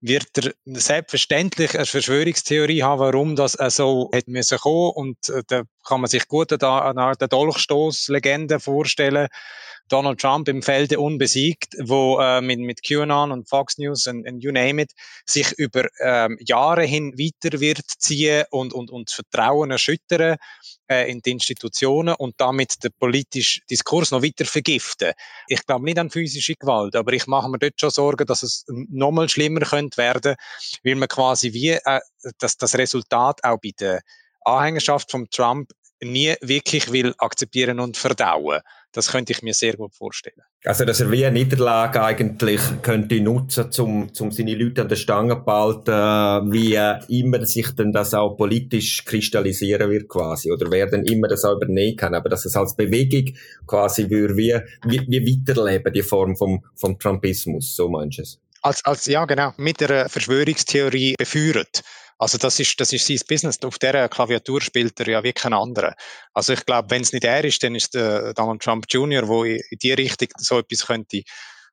wird 0.00 0.38
er 0.38 0.52
selbstverständlich 0.64 1.74
eine 1.74 1.86
Verschwörungstheorie 1.86 2.82
haben, 2.82 3.00
warum 3.00 3.36
das 3.36 3.52
so 3.52 4.10
hätte 4.12 4.30
müssen 4.30 4.58
kommen. 4.58 4.92
Und 4.94 5.28
äh, 5.28 5.42
da 5.46 5.62
kann 5.86 6.00
man 6.00 6.08
sich 6.08 6.28
gut 6.28 6.52
eine, 6.52 6.82
eine 6.82 7.02
Art 7.02 7.32
Dolchstoßlegende 7.32 8.60
vorstellen, 8.60 9.28
Donald 9.88 10.20
Trump 10.20 10.48
im 10.48 10.62
Felde 10.62 10.98
unbesiegt, 10.98 11.74
wo 11.80 12.18
äh, 12.18 12.40
mit, 12.40 12.58
mit 12.58 12.82
QAnon 12.82 13.32
und 13.32 13.48
Fox 13.48 13.78
News 13.78 14.06
und, 14.06 14.26
und 14.28 14.40
you 14.40 14.50
name 14.50 14.82
it, 14.82 14.92
sich 15.24 15.52
über 15.52 15.86
ähm, 16.00 16.38
Jahre 16.40 16.84
hin 16.84 17.14
weiter 17.18 17.60
wird 17.60 17.82
ziehen 17.98 18.44
und, 18.50 18.72
und, 18.72 18.90
und 18.90 19.08
das 19.08 19.14
Vertrauen 19.14 19.70
erschüttern 19.70 20.36
äh, 20.88 21.10
in 21.10 21.20
die 21.20 21.30
Institutionen 21.30 22.14
und 22.14 22.34
damit 22.38 22.82
den 22.82 22.92
politischen 22.98 23.62
Diskurs 23.70 24.10
noch 24.10 24.22
weiter 24.22 24.44
vergiften. 24.44 25.12
Ich 25.48 25.64
glaube 25.66 25.84
nicht 25.84 25.98
an 25.98 26.10
physische 26.10 26.54
Gewalt, 26.54 26.96
aber 26.96 27.12
ich 27.12 27.26
mache 27.26 27.48
mir 27.48 27.58
dort 27.58 27.80
schon 27.80 27.90
Sorgen, 27.90 28.26
dass 28.26 28.42
es 28.42 28.64
nochmal 28.68 29.28
schlimmer 29.28 29.60
könnte 29.60 29.98
werden, 29.98 30.36
weil 30.82 30.96
man 30.96 31.08
quasi 31.08 31.52
wie 31.52 31.70
äh, 31.70 32.00
dass 32.38 32.56
das 32.56 32.76
Resultat 32.76 33.44
auch 33.44 33.58
bei 33.62 33.70
der 33.78 34.00
Anhängerschaft 34.44 35.10
von 35.10 35.28
Trump 35.30 35.70
nie 36.00 36.34
wirklich 36.40 36.92
will 36.92 37.14
akzeptieren 37.18 37.80
und 37.80 37.96
verdauen. 37.96 38.60
Das 38.96 39.12
könnte 39.12 39.30
ich 39.30 39.42
mir 39.42 39.52
sehr 39.52 39.74
gut 39.74 39.94
vorstellen. 39.94 40.40
Also, 40.64 40.86
dass 40.86 41.00
er 41.00 41.10
wie 41.10 41.26
eine 41.26 41.38
Niederlage 41.38 42.02
eigentlich 42.02 42.62
könnte 42.80 43.20
nutzen, 43.20 43.68
um, 43.78 44.10
um 44.18 44.32
seine 44.32 44.54
Leute 44.54 44.80
an 44.80 44.88
der 44.88 44.96
Stange 44.96 45.34
zu 45.34 45.44
behalten, 45.44 46.50
wie 46.50 47.20
immer 47.20 47.44
sich 47.44 47.72
denn 47.72 47.92
das 47.92 48.14
auch 48.14 48.38
politisch 48.38 49.04
kristallisieren 49.04 49.90
wird 49.90 50.08
quasi, 50.08 50.50
oder 50.50 50.70
wer 50.70 50.86
dann 50.86 51.04
immer 51.04 51.28
das 51.28 51.44
auch 51.44 51.56
übernehmen 51.56 51.94
kann, 51.94 52.14
aber 52.14 52.30
dass 52.30 52.46
es 52.46 52.56
als 52.56 52.74
Bewegung 52.74 53.34
quasi 53.66 54.08
würde 54.08 54.34
wie, 54.38 54.58
wie, 54.86 55.06
wie 55.06 55.44
weiterleben, 55.46 55.92
die 55.92 56.02
Form 56.02 56.34
vom, 56.34 56.64
vom 56.74 56.98
Trumpismus, 56.98 57.76
so 57.76 57.90
meinst 57.90 58.16
du 58.16 58.22
es? 58.22 58.40
Als, 58.62 58.82
als, 58.86 59.04
ja, 59.04 59.26
genau, 59.26 59.52
mit 59.58 59.82
der 59.82 60.08
Verschwörungstheorie 60.08 61.16
beführt. 61.18 61.82
Also 62.18 62.38
das 62.38 62.58
ist, 62.58 62.80
das 62.80 62.92
ist 62.92 63.06
sein 63.06 63.18
Business. 63.28 63.62
Auf 63.62 63.78
dieser 63.78 64.08
Klaviatur 64.08 64.60
spielt 64.60 64.98
er 65.00 65.08
ja 65.08 65.22
wie 65.22 65.32
kein 65.32 65.52
anderer. 65.52 65.94
Also 66.32 66.54
ich 66.54 66.64
glaube, 66.64 66.90
wenn 66.90 67.02
es 67.02 67.12
nicht 67.12 67.24
er 67.24 67.44
ist, 67.44 67.62
dann 67.62 67.74
ist 67.74 67.94
der 67.94 68.32
Donald 68.34 68.62
Trump 68.62 68.86
Jr., 68.88 69.28
wo 69.28 69.44
in 69.44 69.60
die 69.82 69.92
Richtung 69.92 70.28
so 70.38 70.58
etwas 70.58 70.86
könnte 70.86 71.22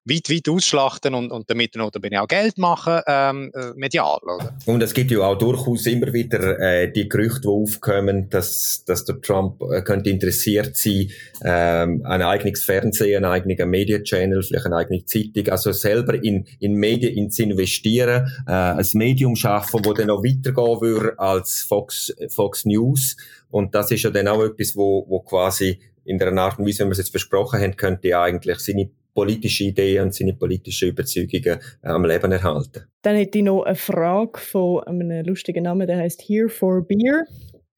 weit, 0.05 0.29
weit 0.29 0.49
ausschlachten 0.49 1.13
und, 1.13 1.31
und 1.31 1.49
damit 1.49 1.75
noch 1.75 1.91
bin 1.91 2.11
ich 2.11 2.19
auch 2.19 2.27
Geld 2.27 2.57
machen, 2.57 3.01
ähm, 3.07 3.51
äh, 3.53 3.71
medial, 3.75 4.19
oder? 4.21 4.55
Und 4.65 4.83
es 4.83 4.93
gibt 4.93 5.11
ja 5.11 5.19
auch 5.19 5.37
durchaus 5.37 5.85
immer 5.85 6.11
wieder 6.11 6.59
äh, 6.59 6.91
die 6.91 7.07
Gerüchte, 7.07 7.41
die 7.41 7.47
aufkommen, 7.47 8.29
dass, 8.29 8.83
dass 8.85 9.05
der 9.05 9.21
Trump 9.21 9.61
äh, 9.61 9.81
könnte 9.81 10.09
interessiert 10.09 10.75
sein, 10.75 11.09
ähm, 11.43 12.01
ein 12.05 12.21
eigenes 12.21 12.63
Fernsehen, 12.63 13.23
ein 13.23 13.31
eigener 13.31 13.65
Media-Channel, 13.65 14.43
vielleicht 14.43 14.65
eine 14.65 14.75
eigene 14.75 15.05
Zeitung, 15.05 15.47
also 15.49 15.71
selber 15.71 16.21
in, 16.21 16.45
in 16.59 16.73
Medien 16.73 17.13
in 17.13 17.31
zu 17.31 17.43
investieren, 17.43 18.27
äh, 18.47 18.51
ein 18.51 18.87
Medium 18.93 19.35
schaffen, 19.35 19.85
wo 19.85 19.93
dann 19.93 20.07
noch 20.07 20.23
weitergehen 20.23 20.81
würde 20.81 21.17
als 21.17 21.61
Fox, 21.61 22.13
Fox 22.29 22.65
News. 22.65 23.15
Und 23.49 23.73
das 23.75 23.91
ist 23.91 24.03
ja 24.03 24.09
dann 24.09 24.27
auch 24.27 24.43
etwas, 24.43 24.75
wo, 24.75 25.05
wo 25.07 25.19
quasi 25.21 25.79
in 26.05 26.17
der 26.17 26.33
Art 26.37 26.59
und 26.59 26.67
Weise, 26.67 26.83
wie 26.83 26.87
wir 26.87 26.91
es 26.91 26.97
jetzt 26.97 27.13
besprochen 27.13 27.61
haben, 27.61 27.77
könnte 27.77 28.19
eigentlich 28.19 28.59
seine 28.59 28.89
politische 29.13 29.65
Ideen 29.65 30.03
und 30.03 30.13
seine 30.13 30.33
politischen 30.33 30.89
Überzeugungen 30.89 31.59
äh, 31.81 31.87
am 31.87 32.05
Leben 32.05 32.31
erhalten. 32.31 32.83
Dann 33.01 33.15
hätte 33.15 33.37
ich 33.37 33.43
noch 33.43 33.63
eine 33.63 33.75
Frage 33.75 34.39
von 34.39 34.83
einem 34.83 35.25
lustigen 35.25 35.63
Namen, 35.63 35.87
der 35.87 35.97
heißt 35.97 36.21
Here 36.21 36.49
for 36.49 36.85
Beer. 36.85 37.25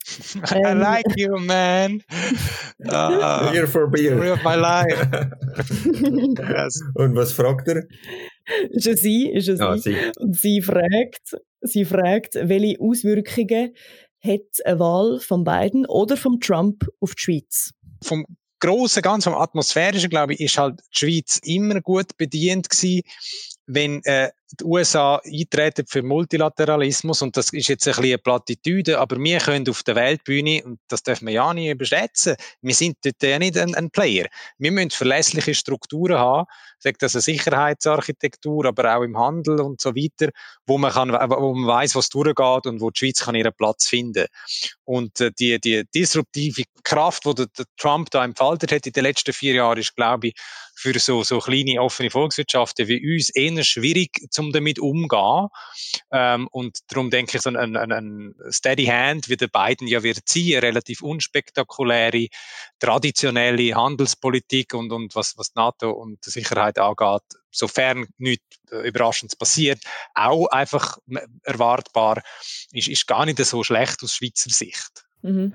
I 0.52 0.62
ähm. 0.63 0.80
like 0.80 1.17
you, 1.17 1.38
man. 1.39 2.02
Uh, 2.80 3.50
Here 3.52 3.67
for 3.67 3.88
beer. 3.88 4.34
Of 4.34 4.43
my 4.43 4.56
life. 4.56 5.02
yes. 6.38 6.82
Und 6.93 7.15
was 7.15 7.32
fragt 7.34 7.67
er? 7.67 7.84
Ist 8.69 8.88
es 8.88 9.02
sie, 9.02 9.32
ist 9.32 9.50
es 9.50 9.60
ah, 9.60 9.78
sie. 9.78 9.95
Und 10.19 10.36
sie 10.36 10.62
fragt, 10.62 11.36
sie 11.62 11.86
fragt, 11.86 12.36
welche 12.36 12.80
Auswirkungen 12.80 13.74
hat 14.19 14.41
eine 14.63 14.80
Wahl 14.80 15.19
von 15.19 15.43
Biden 15.43 15.86
oder 15.88 16.17
von 16.17 16.39
Trump 16.39 16.88
auf 17.00 17.15
die 17.15 17.21
Schweiz? 17.24 17.71
Vom 18.04 18.26
Großen, 18.65 19.04
ganz 19.04 19.25
vom 19.25 19.36
Atmosphärischen, 19.36 20.10
glaube 20.10 20.34
ich, 20.34 20.39
ist 20.39 20.58
halt 20.58 20.80
die 20.80 20.97
Schweiz 20.97 21.39
immer 21.43 21.82
gut 21.82 22.17
bedient 22.17 22.67
gewesen, 22.67 23.04
wenn 23.67 24.04
äh, 24.06 24.32
die 24.51 24.63
USA 24.63 25.21
eintreten 25.25 25.86
für 25.88 26.03
Multilateralismus 26.03 27.21
und 27.21 27.36
das 27.36 27.51
ist 27.51 27.67
jetzt 27.67 27.88
ein 27.88 27.91
bisschen 27.91 28.05
eine 28.05 28.17
Plattitüde, 28.17 28.99
aber 28.99 29.17
wir 29.17 29.39
können 29.39 29.67
auf 29.69 29.84
der 29.84 29.95
Weltbühne, 29.95 30.63
und 30.63 30.79
das 30.88 31.03
dürfen 31.03 31.27
wir 31.27 31.34
ja 31.34 31.53
nicht 31.53 31.69
überschätzen, 31.69 32.36
wir 32.62 32.75
sind 32.75 32.97
dort 33.03 33.21
ja 33.23 33.39
nicht 33.39 33.58
ein, 33.58 33.73
ein 33.75 33.89
Player. 33.89 34.27
Wir 34.58 34.71
müssen 34.71 34.91
verlässliche 34.91 35.55
Strukturen 35.55 36.17
haben, 36.17 36.47
sagt 36.77 37.01
das 37.01 37.15
eine 37.15 37.21
Sicherheitsarchitektur, 37.21 38.65
aber 38.65 38.95
auch 38.95 39.03
im 39.03 39.17
Handel 39.17 39.62
und 39.62 39.81
so 39.81 39.95
weiter, 39.95 40.31
wo 40.67 40.77
man 40.77 40.91
kann, 40.91 41.12
wo 41.12 41.53
man 41.53 41.67
weiß, 41.67 41.95
was 41.95 42.10
durchgeht 42.10 42.67
und 42.67 42.81
wo 42.81 42.91
die 42.91 42.99
Schweiz 42.99 43.23
kann 43.23 43.36
ihren 43.36 43.53
Platz 43.53 43.88
finden. 43.88 44.27
Und 44.84 45.19
äh, 45.21 45.31
die, 45.31 45.60
die 45.60 45.84
disruptive 45.93 46.63
Kraft, 46.84 47.25
die 47.25 47.34
der, 47.34 47.47
der 47.58 47.65
Trump 47.77 48.12
da 48.12 48.23
entfaltet 48.23 48.71
hat 48.71 48.86
in 48.86 48.93
den 48.93 49.03
letzten 49.03 49.34
vier 49.34 49.55
Jahren, 49.55 49.79
ist, 49.79 49.95
glaube 49.95 50.27
ich, 50.27 50.36
für 50.75 50.99
so, 50.99 51.23
so 51.23 51.39
kleine 51.39 51.81
offene 51.81 52.12
Volkswirtschaften 52.12 52.88
wie 52.88 53.15
uns 53.15 53.29
eher 53.29 53.63
schwierig, 53.63 54.27
um 54.39 54.52
damit 54.52 54.80
umzugehen. 54.80 55.48
Ähm, 56.12 56.48
und 56.52 56.80
darum 56.88 57.10
denke 57.10 57.38
ich, 57.38 57.43
so 57.43 57.50
ein, 57.50 57.76
ein, 57.76 57.91
ein 57.91 58.36
Steady 58.52 58.86
Hand, 58.86 59.30
wie 59.30 59.38
der 59.38 59.48
Biden 59.48 59.88
ja 59.88 60.04
wird 60.04 60.28
ziehen, 60.28 60.60
relativ 60.60 61.02
unspektakuläre, 61.02 62.28
traditionelle 62.80 63.76
Handelspolitik 63.76 64.74
und, 64.74 64.91
und 64.91 65.15
was, 65.15 65.38
was 65.38 65.56
NATO 65.56 65.91
und 65.91 66.24
Sicherheit 66.24 66.80
angeht, 66.80 67.24
sofern 67.52 68.08
nichts 68.17 68.58
äh, 68.71 68.88
Überraschendes 68.88 69.36
passiert, 69.36 69.80
auch 70.13 70.48
einfach 70.48 70.98
erwartbar, 71.43 72.21
ist, 72.71 72.88
ist 72.88 73.08
gar 73.08 73.26
nicht 73.26 73.39
so 73.39 73.63
schlecht 73.63 74.04
aus 74.04 74.13
Schweizer 74.13 74.50
Sicht. 74.50 75.06
Mhm. 75.25 75.53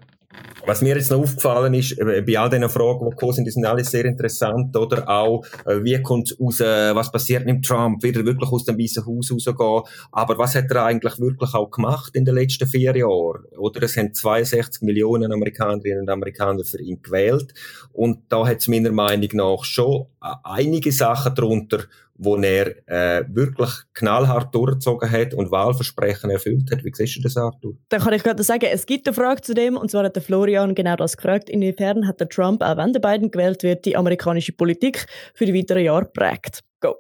Was 0.65 0.83
mir 0.83 0.95
jetzt 0.95 1.11
noch 1.11 1.19
aufgefallen 1.19 1.75
ist, 1.75 1.99
äh, 1.99 2.23
bei 2.25 2.39
all 2.39 2.51
diesen 2.51 2.69
Fragen, 2.69 3.05
die 3.05 3.11
gekommen 3.11 3.33
sind, 3.33 3.47
die 3.47 3.51
sind 3.51 3.65
alle 3.65 3.83
sehr 3.83 4.05
interessant, 4.05 4.77
oder? 4.77 5.09
Auch, 5.09 5.45
äh, 5.67 5.83
wie 5.83 6.01
kommt 6.03 6.37
raus, 6.39 6.61
äh, 6.61 6.95
was 6.95 7.11
passiert 7.11 7.47
mit 7.47 7.65
Trump? 7.65 8.03
Wird 8.03 8.17
er 8.17 8.25
wirklich 8.25 8.51
aus 8.51 8.65
dem 8.65 8.79
Weißen 8.79 9.05
Haus 9.05 9.33
rausgehen? 9.33 9.83
Aber 10.13 10.39
was 10.39 10.55
hat 10.55 10.71
er 10.71 10.85
eigentlich 10.85 11.19
wirklich 11.19 11.55
auch 11.55 11.71
gemacht 11.71 12.15
in 12.15 12.25
den 12.25 12.37
letzten 12.37 12.69
vier 12.69 12.97
Jahren? 12.97 13.45
Oder? 13.57 13.83
Es 13.83 13.97
haben 13.97 14.15
62 14.15 14.83
Millionen 14.83 15.33
Amerikanerinnen 15.33 16.03
und 16.03 16.11
Amerikaner 16.11 16.63
für 16.63 16.81
ihn 16.81 17.03
gewählt. 17.03 17.53
Und 17.93 18.21
da 18.29 18.47
hat 18.47 18.59
es 18.59 18.69
meiner 18.69 18.93
Meinung 18.93 19.31
nach 19.33 19.65
schon 19.65 20.07
einige 20.21 20.93
Sachen 20.93 21.35
darunter, 21.35 21.85
wo 22.23 22.37
er 22.37 22.77
äh, 22.87 23.25
wirklich 23.29 23.71
knallhart 23.95 24.55
durchgezogen 24.55 25.11
hat 25.11 25.33
und 25.33 25.51
Wahlversprechen 25.51 26.31
erfüllt 26.31 26.71
hat. 26.71 26.85
Wie 26.85 26.93
siehst 26.93 27.17
du 27.17 27.23
das, 27.23 27.37
Arthur? 27.37 27.75
Dann 27.89 28.01
kann 28.01 28.13
ich 28.13 28.23
gerade 28.23 28.43
sagen, 28.43 28.67
es 28.71 28.85
gibt 28.85 29.09
eine 29.09 29.15
Frage 29.15 29.41
zu 29.41 29.55
dem, 29.55 29.77
und 29.77 29.91
zwar 29.91 30.05
hat 30.05 30.17
der 30.17 30.23
Florian 30.23 30.75
genau 30.75 30.97
das 30.97 31.17
gefragt. 31.17 31.49
Inwiefern 31.49 32.07
hat 32.07 32.21
der 32.21 32.29
Trump, 32.29 32.63
auch 32.63 32.77
wenn 32.77 32.93
der 32.93 33.01
Biden 33.01 33.31
gewählt 33.31 33.63
wird, 33.63 33.87
die 33.87 33.97
amerikanische 33.97 34.53
Politik 34.53 35.07
für 35.35 35.47
die 35.47 35.55
weiteren 35.55 35.83
Jahre 35.83 36.05
prägt? 36.05 36.61
Go. 36.81 36.97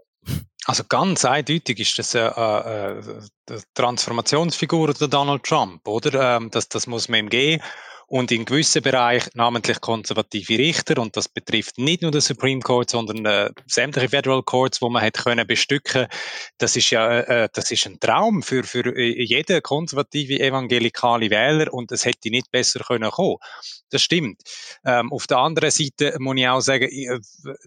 Also 0.65 0.85
ganz 0.89 1.25
eindeutig 1.27 1.81
ist 1.81 1.99
das 1.99 2.17
eine, 2.17 2.37
eine, 2.37 3.01
eine 3.49 3.61
Transformationsfigur 3.75 4.95
der 4.95 5.09
Donald 5.09 5.45
Trump, 5.45 5.87
oder? 5.87 6.37
Ähm, 6.37 6.51
das, 6.51 6.69
das 6.69 6.87
muss 6.87 7.11
man 7.11 7.21
ihm 7.21 7.29
geben. 7.29 7.63
Und 8.11 8.33
in 8.33 8.45
gewissen 8.45 8.83
Bereichen, 8.83 9.31
namentlich 9.35 9.81
konservative 9.81 10.59
Richter, 10.59 11.01
und 11.01 11.17
das 11.17 11.29
betrifft 11.29 11.79
nicht 11.79 12.03
nur 12.03 12.11
den 12.11 12.21
Supreme 12.21 12.61
Court, 12.61 12.91
sondern 12.91 13.25
äh, 13.25 13.51
sämtliche 13.69 14.09
Federal 14.09 14.43
Courts, 14.43 14.83
wo 14.83 14.89
man 14.89 15.01
hätte 15.01 15.23
können 15.23 15.47
bestücken, 15.47 16.09
das 16.59 16.75
ist 16.75 16.91
ja, 16.91 17.21
äh, 17.21 17.45
äh 17.45 17.49
das 17.53 17.71
ist 17.71 17.87
ein 17.87 18.01
Traum 18.01 18.43
für, 18.43 18.65
für 18.65 18.85
äh, 18.97 19.23
jeden 19.23 19.63
konservative 19.63 20.41
evangelikale 20.41 21.31
Wähler 21.31 21.73
und 21.73 21.93
es 21.93 22.05
hätte 22.05 22.31
nicht 22.31 22.51
besser 22.51 22.81
können 22.81 23.13
kommen. 23.13 23.37
Das 23.91 24.03
stimmt. 24.03 24.43
Ähm, 24.85 25.13
auf 25.13 25.29
der 25.29 25.39
anderen 25.39 25.71
Seite 25.71 26.17
muss 26.19 26.37
ich 26.37 26.49
auch 26.49 26.61
sagen, 26.61 26.89
äh, 26.89 27.21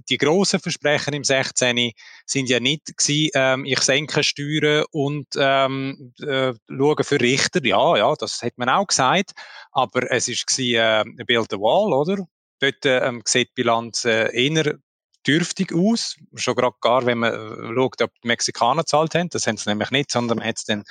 die 0.10 0.17
grossen 0.17 0.60
Versprechen 0.60 1.13
im 1.13 1.23
16. 1.23 1.91
sind 2.25 2.49
ja 2.49 2.60
nicht 2.60 2.97
gewesen, 2.97 3.29
ähm, 3.34 3.65
ich 3.65 3.79
senke 3.79 4.23
Steuern 4.23 4.84
und 4.91 5.27
ähm, 5.38 6.13
äh, 6.21 6.53
schaue 6.67 7.03
für 7.03 7.21
Richter. 7.21 7.63
Ja, 7.63 7.95
ja, 7.97 8.13
das 8.15 8.41
hat 8.41 8.58
man 8.58 8.67
auch 8.67 8.88
gesagt. 8.88 9.32
Aber 9.71 10.12
es 10.12 10.32
war 10.41 11.05
äh, 11.05 11.23
Build 11.25 11.47
the 11.51 11.57
Wall, 11.57 11.93
oder? 11.93 12.25
Dort 12.59 12.85
ähm, 12.85 13.21
sieht 13.25 13.49
die 13.49 13.53
Bilanz 13.55 14.05
äh, 14.05 14.29
eher 14.33 14.77
dürftig 15.25 15.73
aus. 15.73 16.15
Schon 16.35 16.55
gerade 16.55 16.75
gar, 16.81 17.05
wenn 17.05 17.19
man 17.19 17.33
äh, 17.33 17.73
schaut, 17.75 18.01
ob 18.01 18.11
die 18.23 18.27
Mexikaner 18.27 18.85
zahlt 18.85 19.15
haben. 19.15 19.29
Das 19.29 19.47
haben 19.47 19.57
sie 19.57 19.69
nämlich 19.69 19.91
nicht, 19.91 20.11
sondern 20.11 20.39
man 20.39 20.47
hat 20.47 20.57
es 20.57 20.65
dann 20.65 20.83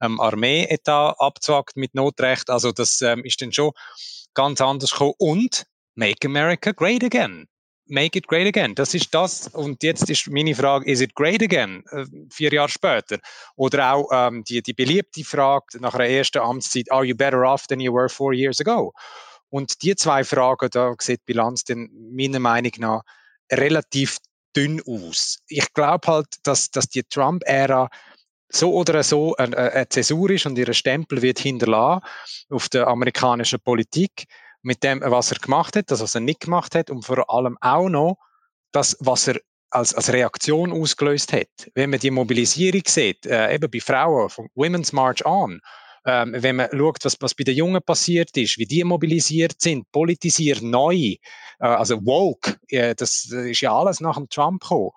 ähm, 0.00 0.20
Armee-Etat 0.20 1.14
abgezwackt 1.18 1.76
mit 1.76 1.94
Notrecht. 1.94 2.50
Also 2.50 2.72
das 2.72 3.00
ähm, 3.02 3.24
ist 3.24 3.40
dann 3.40 3.52
schon 3.52 3.72
ganz 4.34 4.60
anders 4.60 4.90
gekommen. 4.90 5.14
Und 5.18 5.64
Make 5.94 6.26
America 6.26 6.72
Great 6.72 7.04
Again. 7.04 7.46
Make 7.92 8.16
it 8.16 8.26
great 8.26 8.46
again. 8.46 8.74
Das 8.74 8.94
ist 8.94 9.12
das. 9.12 9.48
Und 9.48 9.82
jetzt 9.82 10.08
ist 10.08 10.26
meine 10.30 10.54
Frage, 10.54 10.90
is 10.90 11.02
it 11.02 11.14
great 11.14 11.42
again? 11.42 11.84
Äh, 11.90 12.06
vier 12.30 12.50
Jahre 12.50 12.70
später. 12.70 13.18
Oder 13.54 13.92
auch 13.92 14.08
ähm, 14.10 14.42
die, 14.44 14.62
die 14.62 14.72
beliebte 14.72 15.22
Frage 15.22 15.78
nach 15.78 15.92
einer 15.94 16.06
ersten 16.06 16.38
Amtszeit, 16.38 16.90
are 16.90 17.04
you 17.04 17.14
better 17.14 17.42
off 17.42 17.66
than 17.66 17.80
you 17.80 17.92
were 17.92 18.08
four 18.08 18.32
years 18.32 18.62
ago? 18.62 18.94
Und 19.50 19.82
die 19.82 19.94
zwei 19.94 20.24
Fragen, 20.24 20.70
da 20.70 20.94
sieht 20.98 21.20
die 21.20 21.32
Bilanz 21.32 21.64
dann 21.64 21.90
meiner 21.92 22.38
Meinung 22.38 22.72
nach 22.78 23.02
relativ 23.52 24.16
dünn 24.56 24.80
aus. 24.86 25.40
Ich 25.48 25.70
glaube 25.74 26.06
halt, 26.06 26.28
dass, 26.44 26.70
dass 26.70 26.88
die 26.88 27.02
Trump-Ära 27.02 27.90
so 28.48 28.72
oder 28.72 29.02
so 29.02 29.36
eine, 29.36 29.54
eine 29.58 29.88
Zäsur 29.90 30.30
ist 30.30 30.46
und 30.46 30.56
ihre 30.56 30.72
Stempel 30.72 31.20
wird 31.20 31.40
hinterlassen 31.40 32.00
auf 32.48 32.70
der 32.70 32.86
amerikanischen 32.86 33.60
Politik 33.60 34.24
mit 34.62 34.82
dem, 34.82 35.00
was 35.00 35.32
er 35.32 35.38
gemacht 35.38 35.76
hat, 35.76 35.90
das, 35.90 36.00
was 36.00 36.14
er 36.14 36.20
nicht 36.20 36.40
gemacht 36.40 36.74
hat 36.74 36.90
und 36.90 37.04
vor 37.04 37.28
allem 37.32 37.58
auch 37.60 37.88
noch 37.88 38.16
das, 38.72 38.96
was 39.00 39.28
er 39.28 39.40
als, 39.70 39.94
als 39.94 40.12
Reaktion 40.12 40.72
ausgelöst 40.72 41.32
hat. 41.32 41.70
Wenn 41.74 41.90
man 41.90 41.98
die 41.98 42.10
Mobilisierung 42.10 42.82
sieht, 42.86 43.26
äh, 43.26 43.54
eben 43.54 43.70
bei 43.70 43.80
Frauen, 43.80 44.28
von 44.28 44.48
Women's 44.54 44.92
March 44.92 45.24
On, 45.24 45.60
ähm, 46.04 46.34
wenn 46.36 46.56
man 46.56 46.68
schaut, 46.72 47.04
was, 47.04 47.16
was 47.20 47.34
bei 47.34 47.44
den 47.44 47.56
Jungen 47.56 47.80
passiert 47.84 48.36
ist, 48.36 48.58
wie 48.58 48.66
die 48.66 48.84
mobilisiert 48.84 49.54
sind, 49.58 49.90
politisiert 49.92 50.62
neu, 50.62 50.96
äh, 50.96 51.18
also 51.60 52.04
woke, 52.04 52.56
äh, 52.68 52.94
das 52.94 53.24
ist 53.26 53.60
ja 53.60 53.76
alles 53.76 54.00
nach 54.00 54.16
dem 54.16 54.28
Trump 54.28 54.62
gekommen. 54.62 54.90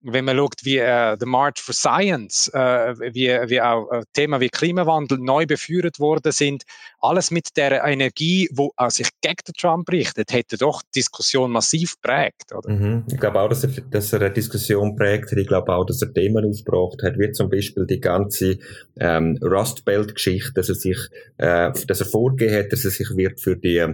Wenn 0.00 0.24
man 0.24 0.36
schaut, 0.36 0.64
wie 0.64 0.78
äh, 0.78 1.16
The 1.18 1.26
March 1.26 1.60
for 1.60 1.74
Science, 1.74 2.48
äh, 2.54 2.94
wie, 3.14 3.28
wie 3.28 3.60
auch 3.60 3.90
äh, 3.90 4.02
Themen 4.12 4.40
wie 4.40 4.48
Klimawandel 4.48 5.18
neu 5.18 5.46
beführt 5.46 6.00
worden 6.00 6.32
sind, 6.32 6.64
alles 7.00 7.30
mit 7.30 7.56
der 7.56 7.84
Energie, 7.84 8.48
die 8.50 8.68
äh, 8.76 8.90
sich 8.90 9.08
gegen 9.20 9.36
den 9.46 9.54
Trump 9.54 9.90
richtet, 9.90 10.32
hätte 10.32 10.56
doch 10.56 10.82
die 10.82 11.00
Diskussion 11.00 11.50
massiv 11.50 12.00
prägt. 12.00 12.52
Oder? 12.52 12.70
Mhm. 12.70 13.04
Ich 13.08 13.18
glaube 13.18 13.40
auch, 13.40 13.48
dass 13.48 13.64
er, 13.64 13.70
dass 13.90 14.12
er 14.12 14.20
eine 14.20 14.32
Diskussion 14.32 14.96
prägt 14.96 15.30
hat. 15.30 15.38
Ich 15.38 15.46
glaube 15.46 15.72
auch, 15.72 15.84
dass 15.84 16.02
er 16.02 16.12
Themen 16.12 16.44
aufgebracht 16.44 17.02
hat, 17.02 17.18
wie 17.18 17.30
zum 17.32 17.48
Beispiel 17.48 17.86
die 17.86 18.00
ganze 18.00 18.58
ähm, 18.98 19.38
Rust 19.42 19.84
Belt-Geschichte 19.84 20.51
dass 20.54 20.68
er 20.68 20.74
sich, 20.74 20.98
äh, 21.38 21.72
dass 21.86 22.00
er 22.00 22.06
vorgegeben 22.06 22.56
hat, 22.56 22.72
dass 22.72 22.84
er 22.84 22.90
sich 22.90 23.16
wird 23.16 23.40
für 23.40 23.56
die, 23.56 23.84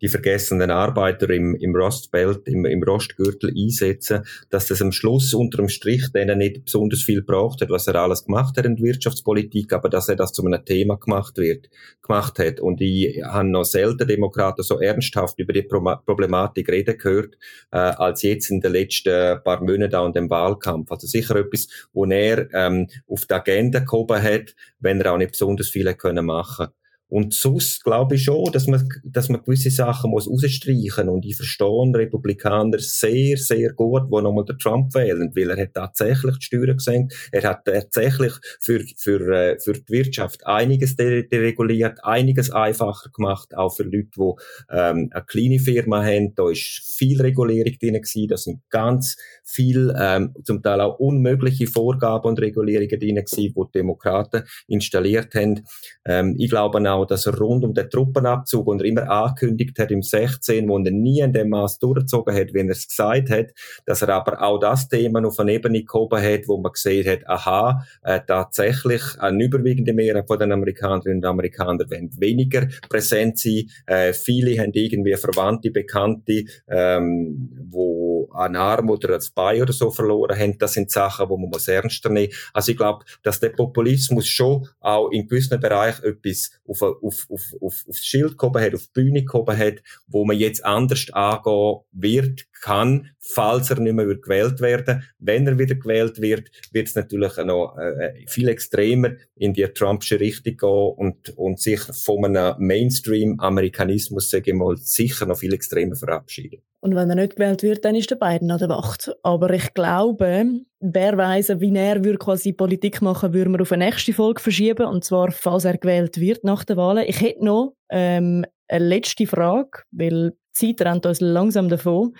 die 0.00 0.08
vergessenen 0.08 0.70
Arbeiter 0.70 1.30
im, 1.30 1.54
im 1.56 1.74
Rust 1.74 2.10
Belt, 2.10 2.46
im, 2.46 2.64
im 2.64 2.82
Rostgürtel 2.82 3.52
einsetzen, 3.56 4.22
dass 4.50 4.66
das 4.66 4.82
am 4.82 4.92
Schluss 4.92 5.34
unter 5.34 5.58
dem 5.58 5.68
Strich 5.68 6.10
denen 6.12 6.38
nicht 6.38 6.64
besonders 6.64 7.02
viel 7.02 7.22
braucht 7.22 7.60
hat, 7.60 7.70
was 7.70 7.86
er 7.86 7.96
alles 7.96 8.24
gemacht 8.24 8.56
hat 8.56 8.66
in 8.66 8.76
der 8.76 8.84
Wirtschaftspolitik, 8.84 9.72
aber 9.72 9.88
dass 9.88 10.08
er 10.08 10.16
das 10.16 10.32
zu 10.32 10.44
einem 10.44 10.64
Thema 10.64 10.96
gemacht 10.96 11.36
wird, 11.38 11.68
gemacht 12.02 12.38
hat. 12.38 12.60
Und 12.60 12.80
ich 12.80 13.22
habe 13.24 13.48
noch 13.48 13.64
selten 13.64 14.06
Demokraten 14.06 14.62
so 14.62 14.80
ernsthaft 14.80 15.38
über 15.38 15.52
die 15.52 15.62
Problematik 15.62 16.68
reden 16.68 16.98
gehört, 16.98 17.36
äh, 17.72 17.78
als 17.78 18.22
jetzt 18.22 18.50
in 18.50 18.60
den 18.60 18.72
letzten 18.72 19.42
paar 19.42 19.62
Monaten 19.62 19.94
an 19.94 20.12
dem 20.12 20.30
Wahlkampf. 20.30 20.90
Also 20.90 21.06
sicher 21.06 21.36
etwas, 21.36 21.68
wo 21.92 22.04
er 22.04 22.52
ähm, 22.54 22.88
auf 23.06 23.26
die 23.26 23.34
Agenda 23.34 23.80
gehoben 23.80 24.22
hat, 24.22 24.54
wenn 24.80 25.00
er 25.00 25.12
auch 25.12 25.18
nicht 25.18 25.32
besonders 25.32 25.68
viele 25.70 25.94
können 25.94 26.26
machen. 26.26 26.68
Und 27.08 27.32
sonst 27.32 27.84
glaube 27.84 28.16
ich 28.16 28.24
schon, 28.24 28.52
dass 28.52 28.66
man, 28.66 28.86
dass 29.02 29.28
man 29.28 29.42
gewisse 29.42 29.70
Sachen 29.70 30.10
muss 30.10 30.28
rausstreichen 30.28 31.08
Und 31.08 31.24
ich 31.24 31.36
verstehe 31.36 31.92
Republikaner 31.94 32.78
sehr, 32.78 33.36
sehr 33.38 33.72
gut, 33.72 34.04
die 34.12 34.22
nochmal 34.22 34.44
den 34.44 34.58
Trump 34.58 34.94
wählen, 34.94 35.32
weil 35.34 35.50
er 35.50 35.62
hat 35.62 35.74
tatsächlich 35.74 36.38
die 36.38 36.44
Steuern 36.44 36.76
gesenkt. 36.76 37.14
Er 37.32 37.42
hat 37.44 37.64
tatsächlich 37.64 38.34
für, 38.60 38.84
für, 38.96 39.20
äh, 39.32 39.58
für 39.58 39.72
die 39.72 39.88
Wirtschaft 39.88 40.46
einiges 40.46 40.96
dereguliert, 40.96 41.98
einiges 42.04 42.50
einfacher 42.50 43.10
gemacht, 43.10 43.56
auch 43.56 43.74
für 43.74 43.84
Leute, 43.84 44.10
die 44.16 44.32
ähm, 44.70 45.10
eine 45.12 45.24
kleine 45.26 45.58
Firma 45.58 46.04
haben. 46.04 46.34
Da 46.34 46.50
ist 46.50 46.96
viel 46.98 47.20
Regulierung 47.20 47.72
drin 47.80 47.94
gewesen. 47.94 48.28
Da 48.28 48.36
sind 48.36 48.60
ganz 48.70 49.16
viel, 49.44 49.94
ähm, 49.98 50.34
zum 50.44 50.62
Teil 50.62 50.80
auch 50.80 50.98
unmögliche 50.98 51.66
Vorgaben 51.66 52.28
und 52.28 52.40
Regulierungen 52.40 52.98
drin 53.00 53.16
gewesen, 53.16 53.36
die 53.36 53.52
die 53.54 53.78
Demokraten 53.78 54.42
installiert 54.66 55.34
haben. 55.34 55.64
Ähm, 56.04 56.36
ich 56.38 56.50
glaube 56.50 56.78
auch, 56.90 56.97
dass 57.04 57.26
er 57.26 57.36
rund 57.36 57.64
um 57.64 57.74
den 57.74 57.90
Truppenabzug, 57.90 58.66
und 58.66 58.80
er 58.80 58.86
immer 58.86 59.10
angekündigt 59.10 59.78
hat 59.78 59.90
im 59.90 60.02
16, 60.02 60.68
wo 60.68 60.78
er 60.78 60.90
nie 60.90 61.20
in 61.20 61.32
dem 61.32 61.50
Maß 61.50 61.78
durchgezogen 61.78 62.34
hat, 62.34 62.54
wie 62.54 62.60
er 62.60 62.68
es 62.70 62.88
gesagt 62.88 63.30
hat, 63.30 63.46
dass 63.86 64.02
er 64.02 64.10
aber 64.10 64.42
auch 64.42 64.58
das 64.58 64.88
Thema 64.88 65.26
auf 65.26 65.38
eine 65.38 65.52
Ebene 65.52 65.84
gehoben 65.84 66.22
hat, 66.22 66.48
wo 66.48 66.58
man 66.58 66.72
gesehen 66.72 67.06
hat, 67.08 67.28
aha, 67.28 67.84
äh, 68.02 68.20
tatsächlich 68.26 69.02
eine 69.18 69.44
überwiegende 69.44 69.92
Mehrheit 69.92 70.26
von 70.26 70.38
den 70.38 70.52
Amerikanerinnen 70.52 71.18
und 71.18 71.24
Amerikanern 71.24 71.90
wollen 71.90 72.10
weniger 72.18 72.68
präsent 72.88 73.38
sein. 73.38 73.70
Äh, 73.86 74.12
viele 74.12 74.60
haben 74.60 74.72
irgendwie 74.72 75.16
Verwandte, 75.16 75.70
Bekannte, 75.70 76.44
ähm, 76.68 77.50
wo 77.70 78.28
einen 78.32 78.56
Arm 78.56 78.90
oder 78.90 79.14
ein 79.14 79.22
Bein 79.34 79.62
oder 79.62 79.72
so 79.72 79.90
verloren 79.90 80.38
haben. 80.38 80.58
Das 80.58 80.72
sind 80.72 80.90
Sachen, 80.90 81.28
wo 81.28 81.36
man 81.36 81.50
muss 81.50 81.68
ernster 81.68 82.10
nehmen. 82.10 82.32
Also 82.52 82.72
ich 82.72 82.78
glaube, 82.78 83.04
dass 83.22 83.40
der 83.40 83.50
Populismus 83.50 84.26
schon 84.26 84.66
auch 84.80 85.10
in 85.10 85.26
gewissen 85.26 85.60
Bereichen 85.60 86.04
etwas 86.04 86.50
auf, 86.66 86.82
auf, 86.88 87.26
auf, 87.28 87.42
auf, 87.60 87.84
aufs 87.88 88.06
Schild 88.06 88.38
gehoben 88.38 88.62
hat, 88.62 88.74
auf 88.74 88.86
die 88.86 89.00
Bühne 89.00 89.24
gehoben 89.24 89.56
hat, 89.56 89.82
wo 90.06 90.24
man 90.24 90.36
jetzt 90.36 90.64
anders 90.64 91.06
angehen 91.12 91.80
wird, 91.92 92.46
kann, 92.60 93.10
falls 93.20 93.70
er 93.70 93.80
nicht 93.80 93.94
mehr 93.94 94.06
gewählt 94.06 94.60
werden 94.60 95.04
Wenn 95.18 95.46
er 95.46 95.58
wieder 95.58 95.74
gewählt 95.74 96.20
wird, 96.20 96.50
wird 96.72 96.88
es 96.88 96.94
natürlich 96.94 97.36
noch 97.38 97.76
äh, 97.78 98.24
viel 98.26 98.48
extremer 98.48 99.12
in 99.36 99.52
die 99.52 99.66
Trumpsche 99.66 100.18
Richtung 100.18 100.56
gehen 100.56 100.94
und, 100.96 101.30
und 101.36 101.60
sich 101.60 101.80
von 101.80 102.24
einem 102.24 102.54
Mainstream-Amerikanismus, 102.58 104.30
sage 104.30 104.50
ich 104.50 104.56
mal, 104.56 104.76
sicher 104.76 105.26
noch 105.26 105.38
viel 105.38 105.54
extremer 105.54 105.96
verabschieden. 105.96 106.62
Und 106.80 106.94
wenn 106.94 107.10
er 107.10 107.16
nicht 107.16 107.36
gewählt 107.36 107.62
wird, 107.62 107.84
dann 107.84 107.96
ist 107.96 108.10
der 108.10 108.16
Biden 108.16 108.50
an 108.50 108.58
der 108.58 108.68
Wacht. 108.68 109.10
Aber 109.22 109.50
ich 109.50 109.74
glaube, 109.74 110.62
wer 110.80 111.16
weiß, 111.16 111.60
wie 111.60 111.74
er 111.74 112.04
würde 112.04 112.18
quasi 112.18 112.52
Politik 112.52 113.02
machen, 113.02 113.32
würde 113.32 113.50
man 113.50 113.60
auf 113.60 113.72
eine 113.72 113.86
nächste 113.86 114.12
Folge 114.12 114.40
verschieben. 114.40 114.86
Und 114.86 115.04
zwar, 115.04 115.32
falls 115.32 115.64
er 115.64 115.76
gewählt 115.76 116.20
wird 116.20 116.44
nach 116.44 116.64
der 116.64 116.76
Wahlen. 116.76 117.04
Ich 117.06 117.20
hätte 117.20 117.44
noch 117.44 117.74
ähm, 117.90 118.44
eine 118.68 118.84
letzte 118.84 119.26
Frage, 119.26 119.82
weil 119.90 120.30
die 120.30 120.76
Zeit 120.76 120.86
rennt 120.86 121.06
uns 121.06 121.20
langsam 121.20 121.68
davon. 121.68 122.14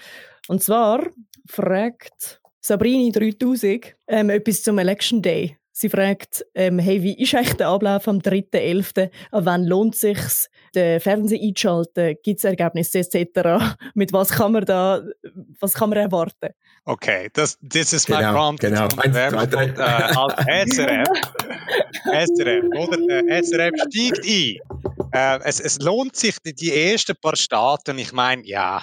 Und 0.48 0.62
zwar 0.62 1.06
fragt 1.46 2.40
Sabrini 2.60 3.12
3000 3.12 3.94
ähm, 4.08 4.30
etwas 4.30 4.62
zum 4.62 4.78
Election 4.78 5.22
Day. 5.22 5.57
Sie 5.80 5.88
fragt, 5.88 6.44
ähm, 6.56 6.80
hey, 6.80 7.04
wie 7.04 7.22
ist 7.22 7.36
eigentlich 7.36 7.54
der 7.54 7.68
Ablauf 7.68 8.08
am 8.08 8.18
3.11.? 8.18 9.10
An 9.30 9.44
wann 9.46 9.64
lohnt 9.64 9.94
es 9.94 10.00
sich, 10.00 10.18
den 10.74 10.98
Fernseher 10.98 11.40
einzuschalten? 11.40 12.16
Gibt 12.24 12.38
es 12.38 12.44
Ergebnisse 12.44 12.98
etc.? 12.98 13.62
Mit 13.94 14.12
was 14.12 14.30
kann 14.30 14.50
man 14.50 14.64
da, 14.64 15.00
was 15.60 15.74
kann 15.74 15.90
man 15.90 16.00
erwarten? 16.00 16.48
Okay, 16.84 17.28
das, 17.32 17.56
ist 17.62 18.08
mein 18.08 18.18
genau, 18.18 18.32
Prompt. 18.32 18.60
Genau, 18.60 18.88
eins, 18.96 19.14
zwei, 19.14 19.46
drei. 19.46 19.66
Äh, 19.66 19.82
als 20.50 20.74
SRF, 20.74 21.08
SRF, 22.26 22.64
oder? 22.76 23.28
Äh, 23.28 23.42
SRF 23.44 23.74
steigt 23.88 24.26
ein. 24.26 24.56
Äh, 25.12 25.38
es, 25.44 25.60
es 25.60 25.78
lohnt 25.78 26.16
sich, 26.16 26.34
die 26.44 26.74
ersten 26.74 27.14
paar 27.22 27.36
Staaten, 27.36 27.98
ich 27.98 28.12
meine, 28.12 28.44
ja, 28.44 28.82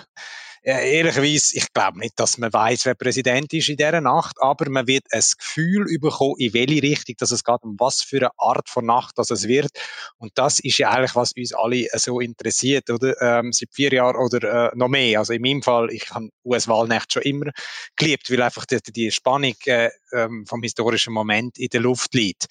äh, 0.65 0.97
ehrlicherweise, 0.97 1.57
ich 1.57 1.71
glaube 1.73 1.99
nicht, 1.99 2.19
dass 2.19 2.39
man 2.39 2.51
weiß, 2.51 2.85
wer 2.85 2.95
Präsident 2.95 3.53
ist 3.53 3.69
in 3.69 3.77
dieser 3.77 4.01
Nacht, 4.01 4.35
aber 4.39 4.69
man 4.69 4.87
wird 4.87 5.03
ein 5.11 5.23
Gefühl 5.37 5.85
bekommen, 5.99 6.35
in 6.39 6.53
welche 6.53 6.81
Richtung 6.81 7.15
dass 7.19 7.29
es 7.29 7.43
geht, 7.43 7.61
um 7.61 7.75
was 7.77 8.01
für 8.01 8.17
eine 8.17 8.31
Art 8.37 8.67
von 8.67 8.85
Nacht 8.85 9.17
dass 9.17 9.29
es 9.29 9.47
wird. 9.47 9.69
Und 10.17 10.31
das 10.35 10.59
ist 10.59 10.79
ja 10.79 10.89
eigentlich, 10.89 11.15
was 11.15 11.33
uns 11.37 11.53
alle 11.53 11.87
so 11.93 12.19
interessiert, 12.19 12.89
oder? 12.89 13.13
Ähm, 13.21 13.53
seit 13.53 13.69
vier 13.73 13.93
Jahren 13.93 14.15
oder 14.15 14.71
äh, 14.71 14.75
noch 14.75 14.87
mehr. 14.87 15.19
Also 15.19 15.33
in 15.33 15.43
meinem 15.43 15.61
Fall, 15.61 15.91
ich 15.91 16.09
habe 16.09 16.29
US-Wahlnacht 16.43 17.13
schon 17.13 17.21
immer 17.21 17.51
geliebt, 17.95 18.31
weil 18.31 18.41
einfach 18.41 18.65
die, 18.65 18.79
die 18.91 19.11
Spannung 19.11 19.55
äh, 19.65 19.89
ähm, 20.13 20.45
vom 20.47 20.63
historischen 20.63 21.13
Moment 21.13 21.59
in 21.59 21.69
der 21.69 21.81
Luft 21.81 22.13
liegt. 22.15 22.47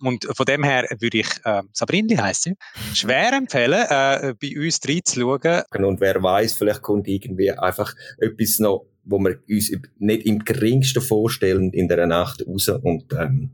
Und 0.00 0.26
von 0.36 0.46
dem 0.46 0.64
her 0.64 0.88
würde 0.98 1.18
ich, 1.18 1.28
äh, 1.44 1.62
Sabrindi 1.72 2.16
heisst 2.16 2.42
sie, 2.42 2.54
schwer 2.94 3.32
empfehlen, 3.32 3.86
äh, 3.88 4.34
bei 4.40 4.58
uns 4.58 4.80
reinzuschauen. 4.86 5.62
Und 5.78 6.00
wer 6.00 6.22
weiß, 6.22 6.54
vielleicht 6.54 6.82
kommt 6.82 7.06
irgendwie 7.06 7.51
einfach 7.58 7.94
etwas 8.18 8.58
noch, 8.58 8.86
wo 9.04 9.18
wir 9.18 9.38
uns 9.48 9.72
nicht 9.98 10.26
im 10.26 10.44
geringsten 10.44 11.02
vorstellen 11.02 11.72
in 11.72 11.88
der 11.88 12.06
Nacht 12.06 12.46
raus 12.46 12.68
und, 12.68 13.12
ähm, 13.12 13.50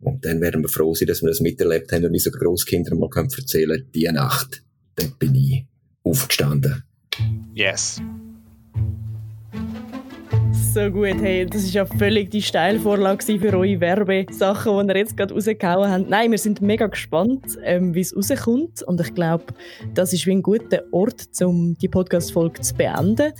und 0.00 0.24
dann 0.24 0.40
werden 0.40 0.62
wir 0.62 0.68
froh 0.68 0.94
sein, 0.94 1.08
dass 1.08 1.22
wir 1.22 1.28
das 1.28 1.40
miterlebt 1.40 1.90
haben 1.92 2.04
und 2.04 2.12
unseren 2.12 2.38
Großkindern 2.38 2.98
mal 2.98 3.08
können 3.08 3.30
erzählen, 3.36 3.84
die 3.94 4.04
Nacht, 4.04 4.62
dort 4.96 5.18
bin 5.18 5.34
ich 5.34 5.64
aufgestanden. 6.04 6.84
Yes 7.54 8.00
so 10.74 10.90
gut. 10.90 11.20
Hey, 11.20 11.46
das 11.46 11.62
ist 11.62 11.72
ja 11.72 11.86
völlig 11.86 12.32
die 12.32 12.42
Steilvorlage 12.42 13.38
für 13.38 13.56
eure 13.56 13.80
Werbesachen, 13.80 14.88
die 14.88 14.92
ihr 14.92 14.96
jetzt 14.96 15.16
gerade 15.16 15.32
rausgehauen 15.32 15.88
habt. 15.88 16.10
Nein, 16.10 16.32
wir 16.32 16.38
sind 16.38 16.60
mega 16.60 16.88
gespannt, 16.88 17.56
ähm, 17.62 17.94
wie 17.94 18.00
es 18.00 18.14
rauskommt. 18.16 18.82
Und 18.82 19.00
ich 19.00 19.14
glaube, 19.14 19.44
das 19.94 20.12
ist 20.12 20.26
wie 20.26 20.32
ein 20.32 20.42
guter 20.42 20.82
Ort, 20.90 21.28
um 21.42 21.78
die 21.78 21.86
Podcast-Folge 21.86 22.60
zu 22.60 22.74
beenden. 22.74 23.32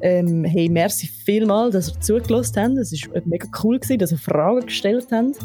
Ähm, 0.00 0.44
hey, 0.44 0.68
merci 0.68 1.08
vielmals, 1.08 1.72
dass 1.72 1.88
ihr 1.88 2.00
zugelassen 2.00 2.56
habt. 2.56 2.78
Es 2.78 2.92
war 2.92 3.22
mega 3.24 3.48
cool, 3.64 3.80
gewesen, 3.80 3.98
dass 3.98 4.12
ihr 4.12 4.18
Fragen 4.18 4.66
gestellt 4.66 5.08
habt. 5.10 5.38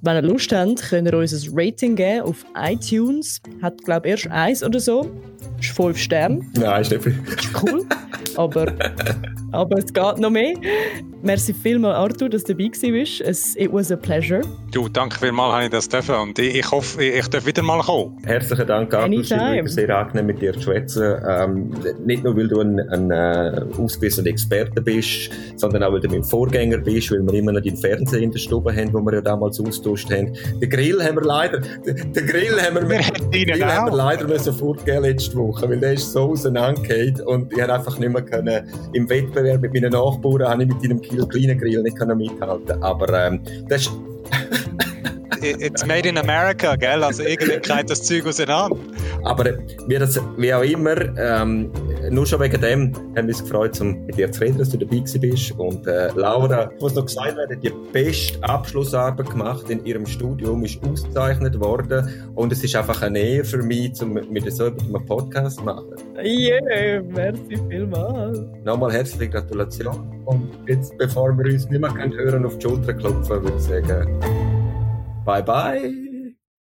Wenn 0.00 0.16
ihr 0.16 0.22
Lust 0.22 0.50
habt, 0.52 0.80
könnt 0.80 1.08
ihr 1.08 1.18
uns 1.18 1.46
ein 1.46 1.52
Rating 1.54 1.94
geben 1.94 2.22
auf 2.22 2.46
iTunes. 2.54 3.42
Hat, 3.60 3.84
glaube 3.84 4.08
ich, 4.08 4.12
erst 4.12 4.30
eins 4.30 4.64
oder 4.64 4.80
so. 4.80 5.10
Ist 5.60 5.72
fünf 5.72 5.98
Sterne. 5.98 6.40
Nein, 6.54 6.80
ist 6.80 6.90
nicht 6.90 7.02
viel. 7.02 7.18
Ist 7.36 7.50
cool. 7.62 7.84
aber, 8.36 8.72
aber 9.56 9.78
es 9.78 9.92
geht 9.92 10.18
noch 10.18 10.30
mehr. 10.30 10.54
merci 11.22 11.52
vielmals, 11.52 11.96
Arthur, 11.96 12.28
dass 12.28 12.44
du 12.44 12.54
dabei 12.54 12.70
warst. 12.70 13.20
Es 13.20 13.56
it 13.56 13.72
was 13.72 13.90
a 13.90 13.96
pleasure. 13.96 14.42
Du, 14.72 14.88
danke 14.88 15.18
vielmals, 15.18 15.54
habe 15.54 15.64
ich 15.64 15.70
das 15.70 15.88
dürfen 15.88 16.14
und 16.16 16.38
ich, 16.38 16.56
ich 16.56 16.70
hoffe, 16.70 17.02
ich, 17.02 17.16
ich 17.16 17.28
darf 17.28 17.46
wieder 17.46 17.62
mal 17.62 17.80
kommen. 17.80 18.16
Herzlichen 18.24 18.66
Dank, 18.66 18.94
Arthur. 18.94 19.20
Es 19.20 19.30
ist 19.30 19.74
sehr 19.74 19.96
angenehm, 19.96 20.26
mit 20.26 20.40
dir 20.40 20.52
zu 20.52 20.60
schwätzen. 20.60 21.16
Ähm, 21.28 21.70
nicht 22.04 22.22
nur, 22.22 22.36
weil 22.36 22.48
du 22.48 22.60
ein, 22.60 22.78
ein 22.90 23.10
äh, 23.10 23.62
ausgewiesener 23.78 24.28
Experte 24.28 24.80
bist, 24.80 25.30
sondern 25.56 25.82
auch, 25.82 25.92
weil 25.92 26.00
du 26.00 26.08
mein 26.08 26.22
Vorgänger 26.22 26.78
bist, 26.78 27.10
weil 27.10 27.22
wir 27.22 27.34
immer 27.34 27.52
noch 27.52 27.62
den 27.62 27.76
Fernseher 27.76 28.20
in 28.20 28.30
der 28.30 28.38
Stube 28.38 28.74
haben, 28.74 28.92
wo 28.92 29.00
wir 29.00 29.14
ja 29.14 29.20
damals 29.20 29.58
austauscht 29.60 30.10
haben. 30.10 30.32
Den 30.60 30.70
Grill 30.70 31.02
haben 31.02 31.16
wir 31.16 31.24
leider, 31.24 31.60
den, 31.60 32.12
den 32.12 32.26
Grill 32.26 32.60
haben 32.60 32.74
wir, 32.74 32.88
wir 32.88 33.00
den 33.30 33.46
Grill 33.46 33.64
haben 33.64 33.90
wir 33.90 33.96
leider 33.96 34.26
müssen 34.26 34.52
fortgehen 34.52 35.02
letzte 35.02 35.36
Woche, 35.36 35.68
weil 35.68 35.80
der 35.80 35.94
ist 35.94 36.12
so 36.12 36.30
auseinandergefallen 36.30 37.20
und 37.22 37.52
ich 37.52 37.60
habe 37.60 37.74
einfach 37.74 37.98
nicht 37.98 38.12
mehr 38.12 38.22
können, 38.22 38.68
im 38.92 39.08
Wettbewerb 39.08 39.45
mit 39.58 39.72
meinen 39.72 39.92
Nachbarn, 39.92 40.48
habe 40.48 40.62
ich 40.62 40.68
mit 40.68 40.84
einem 40.84 41.00
kleinen 41.28 41.58
Grill 41.58 41.82
nicht 41.82 41.96
können 41.96 42.18
mithalten. 42.18 42.82
Aber 42.82 43.26
ähm, 43.26 43.40
das 43.68 43.82
ist 43.82 43.92
it's 45.42 45.84
made 45.86 46.06
in 46.06 46.18
America, 46.18 46.76
gell? 46.76 47.02
Also 47.02 47.22
irgendwie 47.22 47.58
greift 47.58 47.90
das 47.90 48.02
Zeug 48.02 48.26
auseinander. 48.26 48.76
Aber 49.24 49.44
wie, 49.86 49.98
das, 49.98 50.20
wie 50.36 50.52
auch 50.52 50.62
immer, 50.62 50.96
ähm, 51.18 51.70
nur 52.10 52.26
schon 52.26 52.40
wegen 52.40 52.60
dem 52.60 52.94
haben 53.16 53.26
wir 53.26 53.34
uns 53.34 53.42
gefreut, 53.42 53.80
um 53.80 54.06
mit 54.06 54.16
dir 54.16 54.30
zu 54.30 54.40
reden, 54.40 54.58
dass 54.58 54.70
du 54.70 54.78
dabei 54.78 55.02
bist. 55.20 55.52
Und 55.52 55.86
äh, 55.86 56.10
Laura, 56.14 56.70
muss 56.80 56.94
noch 56.94 57.06
gesagt 57.06 57.36
werden, 57.36 57.60
die 57.60 57.72
beste 57.92 58.42
Abschlussarbeit 58.42 59.30
gemacht 59.30 59.68
in 59.68 59.84
ihrem 59.84 60.06
Studium, 60.06 60.64
ist 60.64 60.78
ausgezeichnet 60.84 61.58
worden. 61.58 62.08
Und 62.34 62.52
es 62.52 62.62
ist 62.62 62.76
einfach 62.76 63.02
eine 63.02 63.18
Ehre 63.18 63.44
für 63.44 63.62
mich, 63.62 64.00
um 64.02 64.14
mit 64.14 64.52
so 64.52 64.66
einem 64.66 65.06
Podcast 65.06 65.58
zu 65.58 65.64
machen. 65.64 65.94
Yeah, 66.22 67.02
merci 67.02 67.58
vielmals. 67.68 68.40
Nochmal 68.64 68.92
herzliche 68.92 69.30
Gratulation. 69.30 70.12
Und 70.24 70.50
jetzt, 70.66 70.96
bevor 70.98 71.36
wir 71.36 71.52
uns 71.52 71.68
nicht 71.68 71.80
mehr 71.80 71.92
hören, 71.94 72.44
auf 72.44 72.58
die 72.58 72.68
Schulter 72.68 72.94
klopfen, 72.94 73.42
würde 73.42 73.56
ich 73.56 73.62
sagen, 73.62 74.55
Bye 75.26 75.42
bye. 75.42 76.05